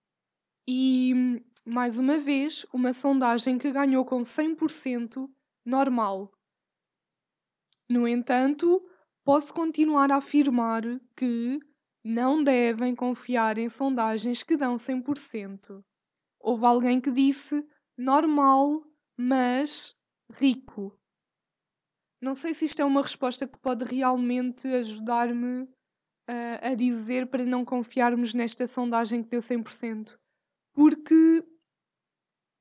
E 0.66 1.44
mais 1.68 1.98
uma 1.98 2.18
vez, 2.18 2.66
uma 2.74 2.94
sondagem 2.94 3.58
que 3.58 3.72
ganhou 3.72 4.06
com 4.06 4.22
100% 4.22 5.30
normal. 5.66 6.32
No 7.90 8.08
entanto, 8.08 8.82
posso 9.26 9.54
continuar 9.54 10.10
a 10.10 10.16
afirmar 10.16 10.84
que 11.16 11.60
não 12.02 12.42
devem 12.42 12.96
confiar 12.96 13.58
em 13.58 13.68
sondagens 13.70 14.44
que 14.44 14.56
dão 14.56 14.78
100%. 14.78 15.84
Houve 16.40 16.66
alguém 16.66 17.02
que 17.02 17.12
disse 17.12 17.62
normal, 17.98 18.82
mas 19.18 19.94
rico. 20.32 20.98
Não 22.22 22.34
sei 22.34 22.54
se 22.54 22.64
isto 22.64 22.82
é 22.82 22.86
uma 22.86 23.02
resposta 23.02 23.46
que 23.46 23.60
pode 23.60 23.84
realmente 23.84 24.66
ajudar-me 24.68 25.64
uh, 25.64 26.60
a 26.62 26.76
dizer 26.76 27.28
para 27.28 27.46
não 27.46 27.66
confiarmos 27.66 28.34
nesta 28.34 28.68
sondagem 28.68 29.22
que 29.22 29.30
deu 29.30 29.42
100%. 29.42 30.18
Porque 30.74 31.44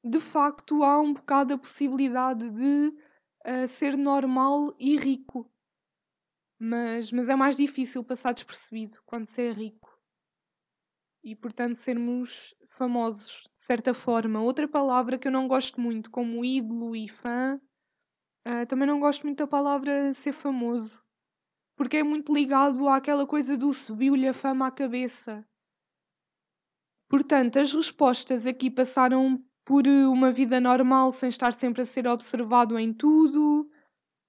de 0.09 0.21
facto 0.21 0.83
há 0.83 1.01
um 1.01 1.13
bocado 1.13 1.55
a 1.55 1.59
possibilidade 1.59 2.49
de 2.51 2.89
uh, 3.47 3.69
ser 3.69 3.97
normal 3.97 4.75
e 4.79 4.97
rico. 4.97 5.51
Mas, 6.59 7.13
mas 7.13 7.29
é 7.29 7.37
mais 7.37 7.57
difícil 7.57 8.03
passar 8.05 8.33
despercebido 8.33 8.99
quando 9.05 9.27
se 9.27 9.43
é 9.43 9.53
rico. 9.53 9.91
E 11.23 11.35
portanto 11.35 11.77
sermos 11.77 12.55
famosos, 12.71 13.43
de 13.59 13.65
certa 13.65 13.93
forma. 13.93 14.41
Outra 14.41 14.69
palavra 14.69 15.19
que 15.19 15.29
eu 15.29 15.33
não 15.33 15.49
gosto 15.49 15.81
muito, 15.81 16.11
como 16.11 16.45
ídolo 16.45 16.95
e 16.95 17.09
fã, 17.09 17.61
uh, 18.47 18.67
também 18.69 18.87
não 18.87 19.01
gosto 19.01 19.25
muito 19.25 19.39
da 19.39 19.47
palavra 19.47 20.15
ser 20.15 20.33
famoso. 20.33 21.03
porque 21.77 21.99
é 21.99 22.03
muito 22.03 22.33
ligado 22.33 22.89
àquela 22.89 23.27
coisa 23.27 23.57
do 23.57 23.73
subiu-lhe 23.75 24.27
a 24.27 24.35
fama 24.35 24.67
à 24.67 24.71
cabeça. 24.71 25.47
Portanto, 27.09 27.59
as 27.59 27.73
respostas 27.73 28.47
aqui 28.47 28.71
passaram 28.71 29.46
por 29.67 29.85
eh, 29.87 30.07
uma 30.07 30.33
vida 30.33 30.61
normal, 30.61 31.11
sem 31.13 31.29
estar 31.29 31.53
sempre 31.53 31.83
a 31.83 31.87
ser 31.87 32.07
observado 32.07 32.79
em 32.79 32.95
tudo. 32.95 33.69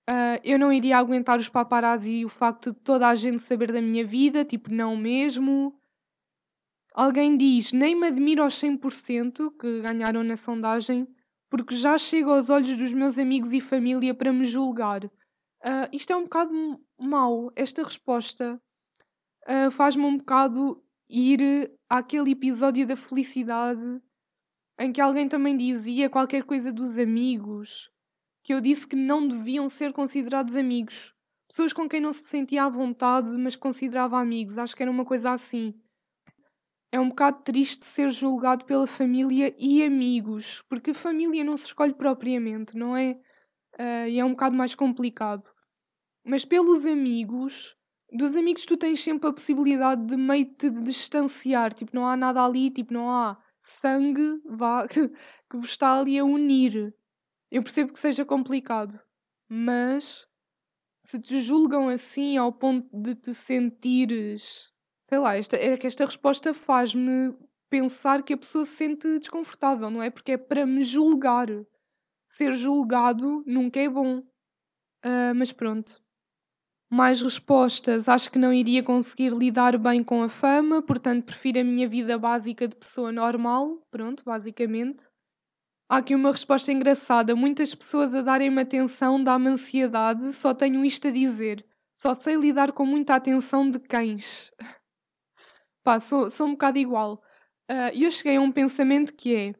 Uh, 0.09 0.39
eu 0.43 0.57
não 0.57 0.73
iria 0.73 0.97
aguentar 0.97 1.37
os 1.37 1.47
paparazzi 1.47 2.21
e 2.21 2.25
o 2.25 2.29
facto 2.29 2.71
de 2.71 2.79
toda 2.79 3.07
a 3.07 3.13
gente 3.13 3.43
saber 3.43 3.71
da 3.71 3.81
minha 3.81 4.05
vida, 4.05 4.43
tipo, 4.43 4.73
não 4.73 4.97
mesmo. 4.97 5.79
Alguém 6.93 7.37
diz, 7.37 7.71
nem 7.71 7.95
me 7.95 8.07
admiro 8.07 8.41
aos 8.41 8.55
100% 8.55 9.51
que 9.59 9.81
ganharam 9.81 10.23
na 10.23 10.37
sondagem, 10.37 11.07
porque 11.49 11.75
já 11.75 11.97
chego 11.97 12.31
aos 12.31 12.49
olhos 12.49 12.75
dos 12.75 12.93
meus 12.93 13.19
amigos 13.19 13.53
e 13.53 13.61
família 13.61 14.15
para 14.15 14.33
me 14.33 14.43
julgar. 14.43 15.05
Uh, 15.05 15.87
isto 15.91 16.11
é 16.13 16.15
um 16.15 16.23
bocado 16.23 16.51
mau. 16.99 17.51
Esta 17.55 17.83
resposta 17.83 18.59
uh, 19.47 19.69
faz-me 19.71 20.03
um 20.03 20.17
bocado 20.17 20.81
ir 21.07 21.71
àquele 21.89 22.31
episódio 22.31 22.87
da 22.87 22.95
felicidade 22.95 24.01
em 24.79 24.91
que 24.91 25.01
alguém 25.01 25.27
também 25.27 25.57
dizia 25.57 26.09
qualquer 26.09 26.43
coisa 26.43 26.71
dos 26.71 26.97
amigos, 26.97 27.89
que 28.43 28.53
eu 28.53 28.61
disse 28.61 28.87
que 28.87 28.95
não 28.95 29.27
deviam 29.27 29.67
ser 29.67 29.91
considerados 29.91 30.55
amigos. 30.55 31.13
Pessoas 31.47 31.73
com 31.73 31.87
quem 31.87 32.01
não 32.01 32.13
se 32.13 32.23
sentia 32.23 32.65
à 32.65 32.69
vontade, 32.69 33.35
mas 33.37 33.55
considerava 33.55 34.19
amigos. 34.19 34.57
Acho 34.57 34.75
que 34.75 34.83
era 34.83 34.91
uma 34.91 35.05
coisa 35.05 35.31
assim. 35.31 35.73
É 36.91 36.99
um 36.99 37.09
bocado 37.09 37.41
triste 37.43 37.85
ser 37.85 38.09
julgado 38.09 38.65
pela 38.65 38.87
família 38.87 39.53
e 39.57 39.83
amigos, 39.83 40.63
porque 40.69 40.93
família 40.93 41.43
não 41.43 41.57
se 41.57 41.65
escolhe 41.65 41.93
propriamente, 41.93 42.77
não 42.77 42.95
é? 42.95 43.19
Uh, 43.79 44.07
e 44.09 44.19
é 44.19 44.25
um 44.25 44.31
bocado 44.31 44.55
mais 44.55 44.75
complicado. 44.75 45.47
Mas 46.25 46.45
pelos 46.45 46.85
amigos, 46.85 47.75
dos 48.11 48.35
amigos 48.35 48.65
tu 48.65 48.77
tens 48.77 49.01
sempre 49.01 49.29
a 49.29 49.33
possibilidade 49.33 50.05
de 50.05 50.15
meio 50.15 50.45
te 50.45 50.69
distanciar, 50.69 51.73
tipo, 51.73 51.91
não 51.93 52.07
há 52.07 52.15
nada 52.15 52.43
ali, 52.43 52.69
tipo, 52.69 52.93
não 52.93 53.09
há 53.09 53.37
sangue 53.67 54.41
vá, 54.45 54.87
que, 54.87 55.11
vos 55.53 55.69
está 55.69 55.99
ali 55.99 56.17
a 56.17 56.25
unir. 56.25 56.93
Eu 57.51 57.63
percebo 57.63 57.93
que 57.93 57.99
seja 57.99 58.25
complicado, 58.25 58.99
mas 59.47 60.27
se 61.05 61.19
te 61.19 61.41
julgam 61.41 61.87
assim 61.87 62.37
ao 62.37 62.51
ponto 62.51 62.89
de 62.91 63.15
te 63.15 63.33
sentires, 63.33 64.71
sei 65.09 65.19
lá, 65.19 65.37
esta, 65.37 65.55
é 65.55 65.77
que 65.77 65.87
esta 65.87 66.05
resposta 66.05 66.53
faz-me 66.53 67.33
pensar 67.69 68.23
que 68.23 68.33
a 68.33 68.37
pessoa 68.37 68.65
se 68.65 68.75
sente 68.75 69.19
desconfortável, 69.19 69.89
não 69.89 70.03
é? 70.03 70.09
Porque 70.09 70.33
é 70.33 70.37
para 70.37 70.65
me 70.65 70.83
julgar. 70.83 71.47
Ser 72.29 72.51
julgado 72.53 73.43
nunca 73.45 73.79
é 73.79 73.89
bom. 73.89 74.19
Uh, 75.05 75.33
mas 75.35 75.53
pronto 75.53 76.01
mais 76.89 77.21
respostas, 77.21 78.07
acho 78.07 78.31
que 78.31 78.39
não 78.39 78.53
iria 78.53 78.81
conseguir 78.81 79.31
lidar 79.33 79.77
bem 79.77 80.03
com 80.03 80.23
a 80.23 80.29
fama, 80.29 80.81
portanto 80.81 81.25
prefiro 81.25 81.59
a 81.59 81.63
minha 81.63 81.87
vida 81.87 82.17
básica 82.17 82.67
de 82.67 82.75
pessoa 82.75 83.11
normal, 83.11 83.81
pronto, 83.91 84.23
basicamente. 84.23 85.07
Há 85.89 85.97
aqui 85.97 86.13
uma 86.15 86.31
resposta 86.31 86.71
engraçada. 86.71 87.35
Muitas 87.35 87.73
pessoas 87.73 88.13
a 88.13 88.21
darem-me 88.21 88.61
atenção 88.61 89.23
dá-me 89.23 89.47
ansiedade, 89.47 90.33
só 90.33 90.53
tenho 90.53 90.83
isto 90.83 91.07
a 91.07 91.11
dizer. 91.11 91.65
Só 91.95 92.13
sei 92.13 92.35
lidar 92.35 92.73
com 92.73 92.85
muita 92.85 93.15
atenção 93.15 93.69
de 93.69 93.79
cães. 93.79 94.51
Pá, 95.83 95.99
sou, 95.99 96.29
sou 96.29 96.47
um 96.47 96.51
bocado 96.51 96.77
igual. 96.77 97.23
Ah, 97.69 97.91
e 97.93 98.03
uh, 98.03 98.07
eu 98.07 98.11
cheguei 98.11 98.35
a 98.35 98.41
um 98.41 98.51
pensamento 98.51 99.13
que 99.13 99.35
é 99.35 99.55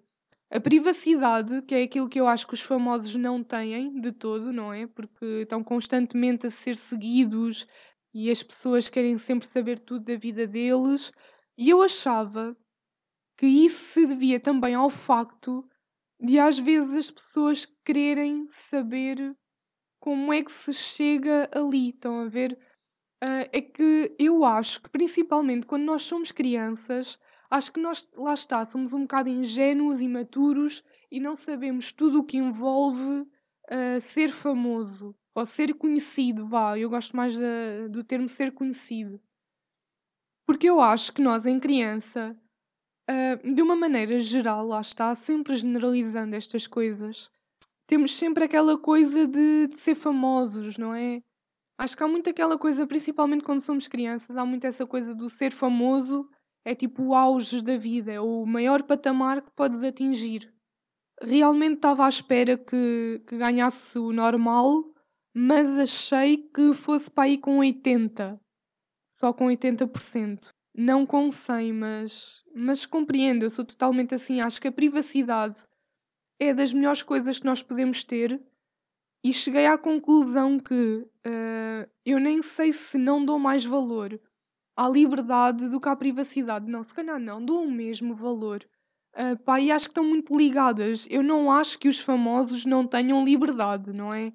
a 0.49 0.60
privacidade, 0.60 1.62
que 1.63 1.75
é 1.75 1.83
aquilo 1.83 2.07
que 2.07 2.19
eu 2.19 2.27
acho 2.27 2.47
que 2.47 2.53
os 2.53 2.62
famosos 2.62 3.13
não 3.15 3.43
têm 3.43 3.99
de 3.99 4.12
todo, 4.12 4.53
não 4.53 4.71
é? 4.71 4.88
Porque 4.88 5.41
estão 5.41 5.62
constantemente 5.63 6.47
a 6.47 6.51
ser 6.51 6.77
seguidos 6.77 7.67
e 8.13 8.31
as 8.31 8.41
pessoas 8.41 8.88
querem 8.88 9.17
sempre 9.17 9.45
saber 9.45 9.79
tudo 9.79 10.05
da 10.05 10.15
vida 10.15 10.47
deles. 10.47 11.12
E 11.57 11.69
eu 11.69 11.81
achava 11.81 12.55
que 13.38 13.45
isso 13.45 13.93
se 13.93 14.07
devia 14.07 14.39
também 14.39 14.73
ao 14.73 14.89
facto 14.89 15.67
de 16.19 16.39
às 16.39 16.57
vezes 16.57 16.95
as 16.95 17.12
pessoas 17.12 17.65
quererem 17.86 18.47
saber 18.49 19.36
como 19.99 20.31
é 20.31 20.41
que 20.41 20.51
se 20.51 20.73
chega 20.73 21.49
ali. 21.51 21.89
Estão 21.89 22.21
a 22.21 22.27
ver? 22.29 22.57
Uh, 23.21 23.49
é 23.51 23.62
que 23.62 24.15
eu 24.17 24.45
acho 24.45 24.81
que 24.81 24.89
principalmente 24.89 25.67
quando 25.67 25.83
nós 25.83 26.03
somos 26.03 26.31
crianças 26.31 27.19
Acho 27.49 27.71
que 27.71 27.79
nós, 27.79 28.07
lá 28.15 28.33
está, 28.33 28.65
somos 28.65 28.91
um 28.93 29.01
bocado 29.01 29.29
ingênuos, 29.29 30.01
imaturos 30.01 30.83
e 31.10 31.19
não 31.19 31.36
sabemos 31.36 31.91
tudo 31.91 32.19
o 32.19 32.23
que 32.23 32.38
envolve 32.38 33.21
uh, 33.21 34.01
ser 34.01 34.31
famoso 34.31 35.15
ou 35.33 35.45
ser 35.45 35.73
conhecido. 35.75 36.45
Vá, 36.47 36.77
eu 36.77 36.89
gosto 36.89 37.15
mais 37.15 37.36
do 37.89 38.03
termo 38.03 38.27
ser 38.27 38.51
conhecido. 38.51 39.21
Porque 40.45 40.69
eu 40.69 40.81
acho 40.81 41.13
que 41.13 41.21
nós, 41.21 41.45
em 41.45 41.60
criança, 41.60 42.36
uh, 43.10 43.53
de 43.53 43.62
uma 43.62 43.75
maneira 43.75 44.19
geral, 44.19 44.65
lá 44.65 44.81
está, 44.81 45.15
sempre 45.15 45.55
generalizando 45.55 46.36
estas 46.36 46.67
coisas, 46.67 47.29
temos 47.86 48.13
sempre 48.17 48.43
aquela 48.43 48.77
coisa 48.77 49.25
de, 49.25 49.67
de 49.67 49.77
ser 49.77 49.95
famosos, 49.95 50.77
não 50.77 50.93
é? 50.93 51.21
Acho 51.77 51.95
que 51.95 52.03
há 52.03 52.07
muito 52.07 52.29
aquela 52.29 52.57
coisa, 52.57 52.86
principalmente 52.86 53.43
quando 53.43 53.62
somos 53.62 53.88
crianças, 53.88 54.36
há 54.36 54.45
muito 54.45 54.65
essa 54.65 54.86
coisa 54.86 55.15
do 55.15 55.29
ser 55.29 55.53
famoso 55.53 56.29
é 56.67 56.75
tipo 56.75 57.01
o 57.01 57.15
auge 57.15 57.62
da 57.63 57.77
vida, 57.77 58.12
é 58.12 58.19
o 58.19 58.45
maior 58.45 58.84
patamar 58.84 59.41
que 59.41 59.49
podes 59.51 59.82
atingir. 59.84 60.53
Realmente 61.21 61.75
estava 61.75 62.06
à 62.06 62.10
espera 62.10 62.58
que, 62.58 63.21
que 63.25 63.38
ganhasse 63.38 63.97
o 63.97 64.12
normal, 64.12 64.84
mas 65.34 65.77
achei 65.77 66.36
que 66.53 66.73
fosse 66.73 67.10
para 67.10 67.23
aí 67.23 67.38
com 67.38 67.60
80. 67.60 68.38
Só 69.08 69.32
com 69.32 69.45
80%. 69.45 70.49
Não 70.75 71.06
com 71.06 71.32
100, 71.32 71.71
mas, 71.71 72.43
mas 72.53 72.86
compreendo, 72.86 73.43
eu 73.43 73.49
sou 73.49 73.63
totalmente 73.63 74.13
assim. 74.13 74.41
Acho 74.41 74.60
que 74.60 74.67
a 74.67 74.71
privacidade 74.71 75.56
é 76.38 76.53
das 76.53 76.73
melhores 76.73 77.01
coisas 77.01 77.39
que 77.39 77.45
nós 77.45 77.63
podemos 77.63 78.03
ter 78.03 78.41
e 79.23 79.32
cheguei 79.32 79.67
à 79.67 79.77
conclusão 79.77 80.60
que 80.60 80.73
uh, 80.73 81.89
eu 82.06 82.19
nem 82.19 82.41
sei 82.41 82.73
se 82.73 82.97
não 82.97 83.23
dou 83.23 83.39
mais 83.39 83.63
valor 83.63 84.19
à 84.77 84.87
liberdade 84.87 85.67
do 85.67 85.81
que 85.81 85.89
à 85.89 85.95
privacidade. 85.95 86.69
Não, 86.69 86.83
se 86.83 86.93
calhar 86.93 87.19
não, 87.19 87.43
dou 87.43 87.63
o 87.63 87.71
mesmo 87.71 88.13
valor. 88.13 88.63
Uh, 89.15 89.35
pá, 89.43 89.59
e 89.59 89.71
acho 89.71 89.87
que 89.87 89.91
estão 89.91 90.03
muito 90.03 90.37
ligadas. 90.37 91.07
Eu 91.09 91.23
não 91.23 91.51
acho 91.51 91.79
que 91.79 91.89
os 91.89 91.99
famosos 91.99 92.63
não 92.63 92.85
tenham 92.85 93.25
liberdade, 93.25 93.91
não 93.91 94.13
é? 94.13 94.31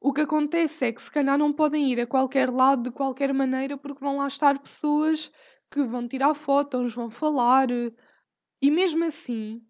O 0.00 0.12
que 0.12 0.20
acontece 0.20 0.84
é 0.84 0.92
que 0.92 1.02
se 1.02 1.10
calhar 1.10 1.36
não 1.36 1.52
podem 1.52 1.90
ir 1.90 2.00
a 2.00 2.06
qualquer 2.06 2.48
lado 2.48 2.84
de 2.84 2.92
qualquer 2.92 3.34
maneira 3.34 3.76
porque 3.76 3.98
vão 3.98 4.18
lá 4.18 4.28
estar 4.28 4.56
pessoas 4.60 5.32
que 5.68 5.82
vão 5.82 6.06
tirar 6.06 6.34
fotos, 6.34 6.94
vão 6.94 7.10
falar. 7.10 7.66
E 8.62 8.70
mesmo 8.70 9.04
assim, 9.04 9.60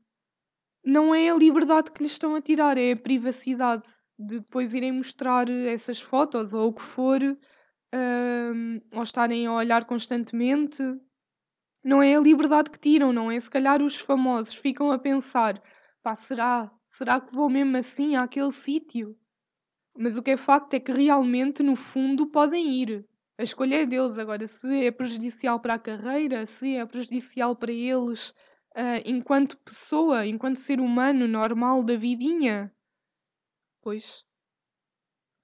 não 0.85 1.15
é 1.15 1.31
a 1.31 1.35
liberdade 1.35 1.91
que 1.91 2.03
lhes 2.03 2.13
estão 2.13 2.35
a 2.35 2.43
tirar, 2.43 2.77
é 2.77 2.93
a 2.93 2.97
privacidade 2.97 3.89
de 4.19 4.41
depois 4.41 4.75
irem 4.75 4.93
mostrar 4.93 5.49
essas 5.49 5.99
fotos 5.99 6.53
ou 6.53 6.69
o 6.69 6.75
que 6.75 6.83
for 6.83 7.21
um, 7.95 8.81
ou 8.93 9.03
estarem 9.03 9.47
a 9.47 9.53
olhar 9.53 9.85
constantemente. 9.85 10.83
Não 11.85 12.03
é 12.03 12.17
a 12.17 12.21
liberdade 12.21 12.71
que 12.71 12.79
tiram, 12.79 13.13
não 13.13 13.31
é? 13.31 13.41
Se 13.41 13.51
calhar 13.51 13.83
os 13.83 13.97
famosos 13.97 14.55
ficam 14.55 14.91
a 14.91 14.99
pensar: 14.99 15.63
pá, 16.03 16.15
será? 16.15 16.71
Será 16.93 17.21
que 17.21 17.35
vou 17.35 17.49
mesmo 17.49 17.77
assim 17.77 18.17
àquele 18.17 18.53
sítio? 18.53 19.17
Mas 19.97 20.17
o 20.17 20.23
que 20.23 20.33
é 20.33 20.37
facto 20.37 20.75
é 20.75 20.81
que 20.81 20.93
realmente, 20.93 21.63
no 21.63 21.77
fundo, 21.77 22.27
podem 22.27 22.69
ir. 22.83 23.07
A 23.39 23.43
escolha 23.43 23.83
é 23.83 23.87
deles. 23.87 24.19
Agora, 24.19 24.47
se 24.47 24.85
é 24.85 24.91
prejudicial 24.91 25.61
para 25.61 25.75
a 25.75 25.79
carreira, 25.79 26.47
se 26.47 26.77
é 26.77 26.85
prejudicial 26.85 27.55
para 27.57 27.73
eles 27.73 28.31
uh, 28.77 29.03
enquanto 29.05 29.59
pessoa, 29.59 30.27
enquanto 30.27 30.59
ser 30.59 30.81
humano 30.81 31.27
normal 31.27 31.83
da 31.83 31.97
vidinha, 31.97 32.73
pois. 33.83 34.25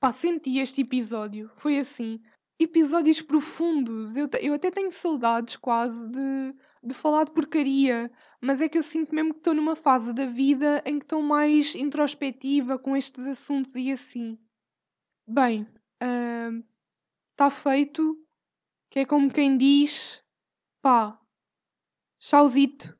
Pá, 0.01 0.13
senti 0.13 0.59
este 0.59 0.83
episódio. 0.83 1.51
Foi 1.57 1.79
assim 1.79 2.21
episódios 2.59 3.21
profundos. 3.21 4.17
Eu, 4.17 4.29
eu 4.41 4.55
até 4.55 4.71
tenho 4.71 4.91
saudades 4.91 5.57
quase 5.57 6.07
de, 6.09 6.55
de 6.83 6.95
falar 6.95 7.25
de 7.25 7.33
porcaria, 7.33 8.11
mas 8.41 8.61
é 8.61 8.69
que 8.69 8.79
eu 8.79 8.83
sinto 8.83 9.15
mesmo 9.15 9.33
que 9.33 9.41
estou 9.41 9.55
numa 9.55 9.77
fase 9.77 10.13
da 10.13 10.27
vida 10.27 10.83
em 10.85 10.99
que 10.99 11.05
estou 11.05 11.23
mais 11.23 11.75
introspectiva 11.75 12.79
com 12.79 12.97
estes 12.97 13.27
assuntos 13.27 13.75
e 13.75 13.91
assim. 13.91 14.39
Bem, 15.27 15.67
está 17.33 17.49
uh, 17.49 17.51
feito, 17.51 18.17
que 18.91 19.01
é 19.01 19.07
como 19.07 19.33
quem 19.33 19.57
diz, 19.57 20.23
pá, 20.83 21.19
chauzito. 22.19 22.97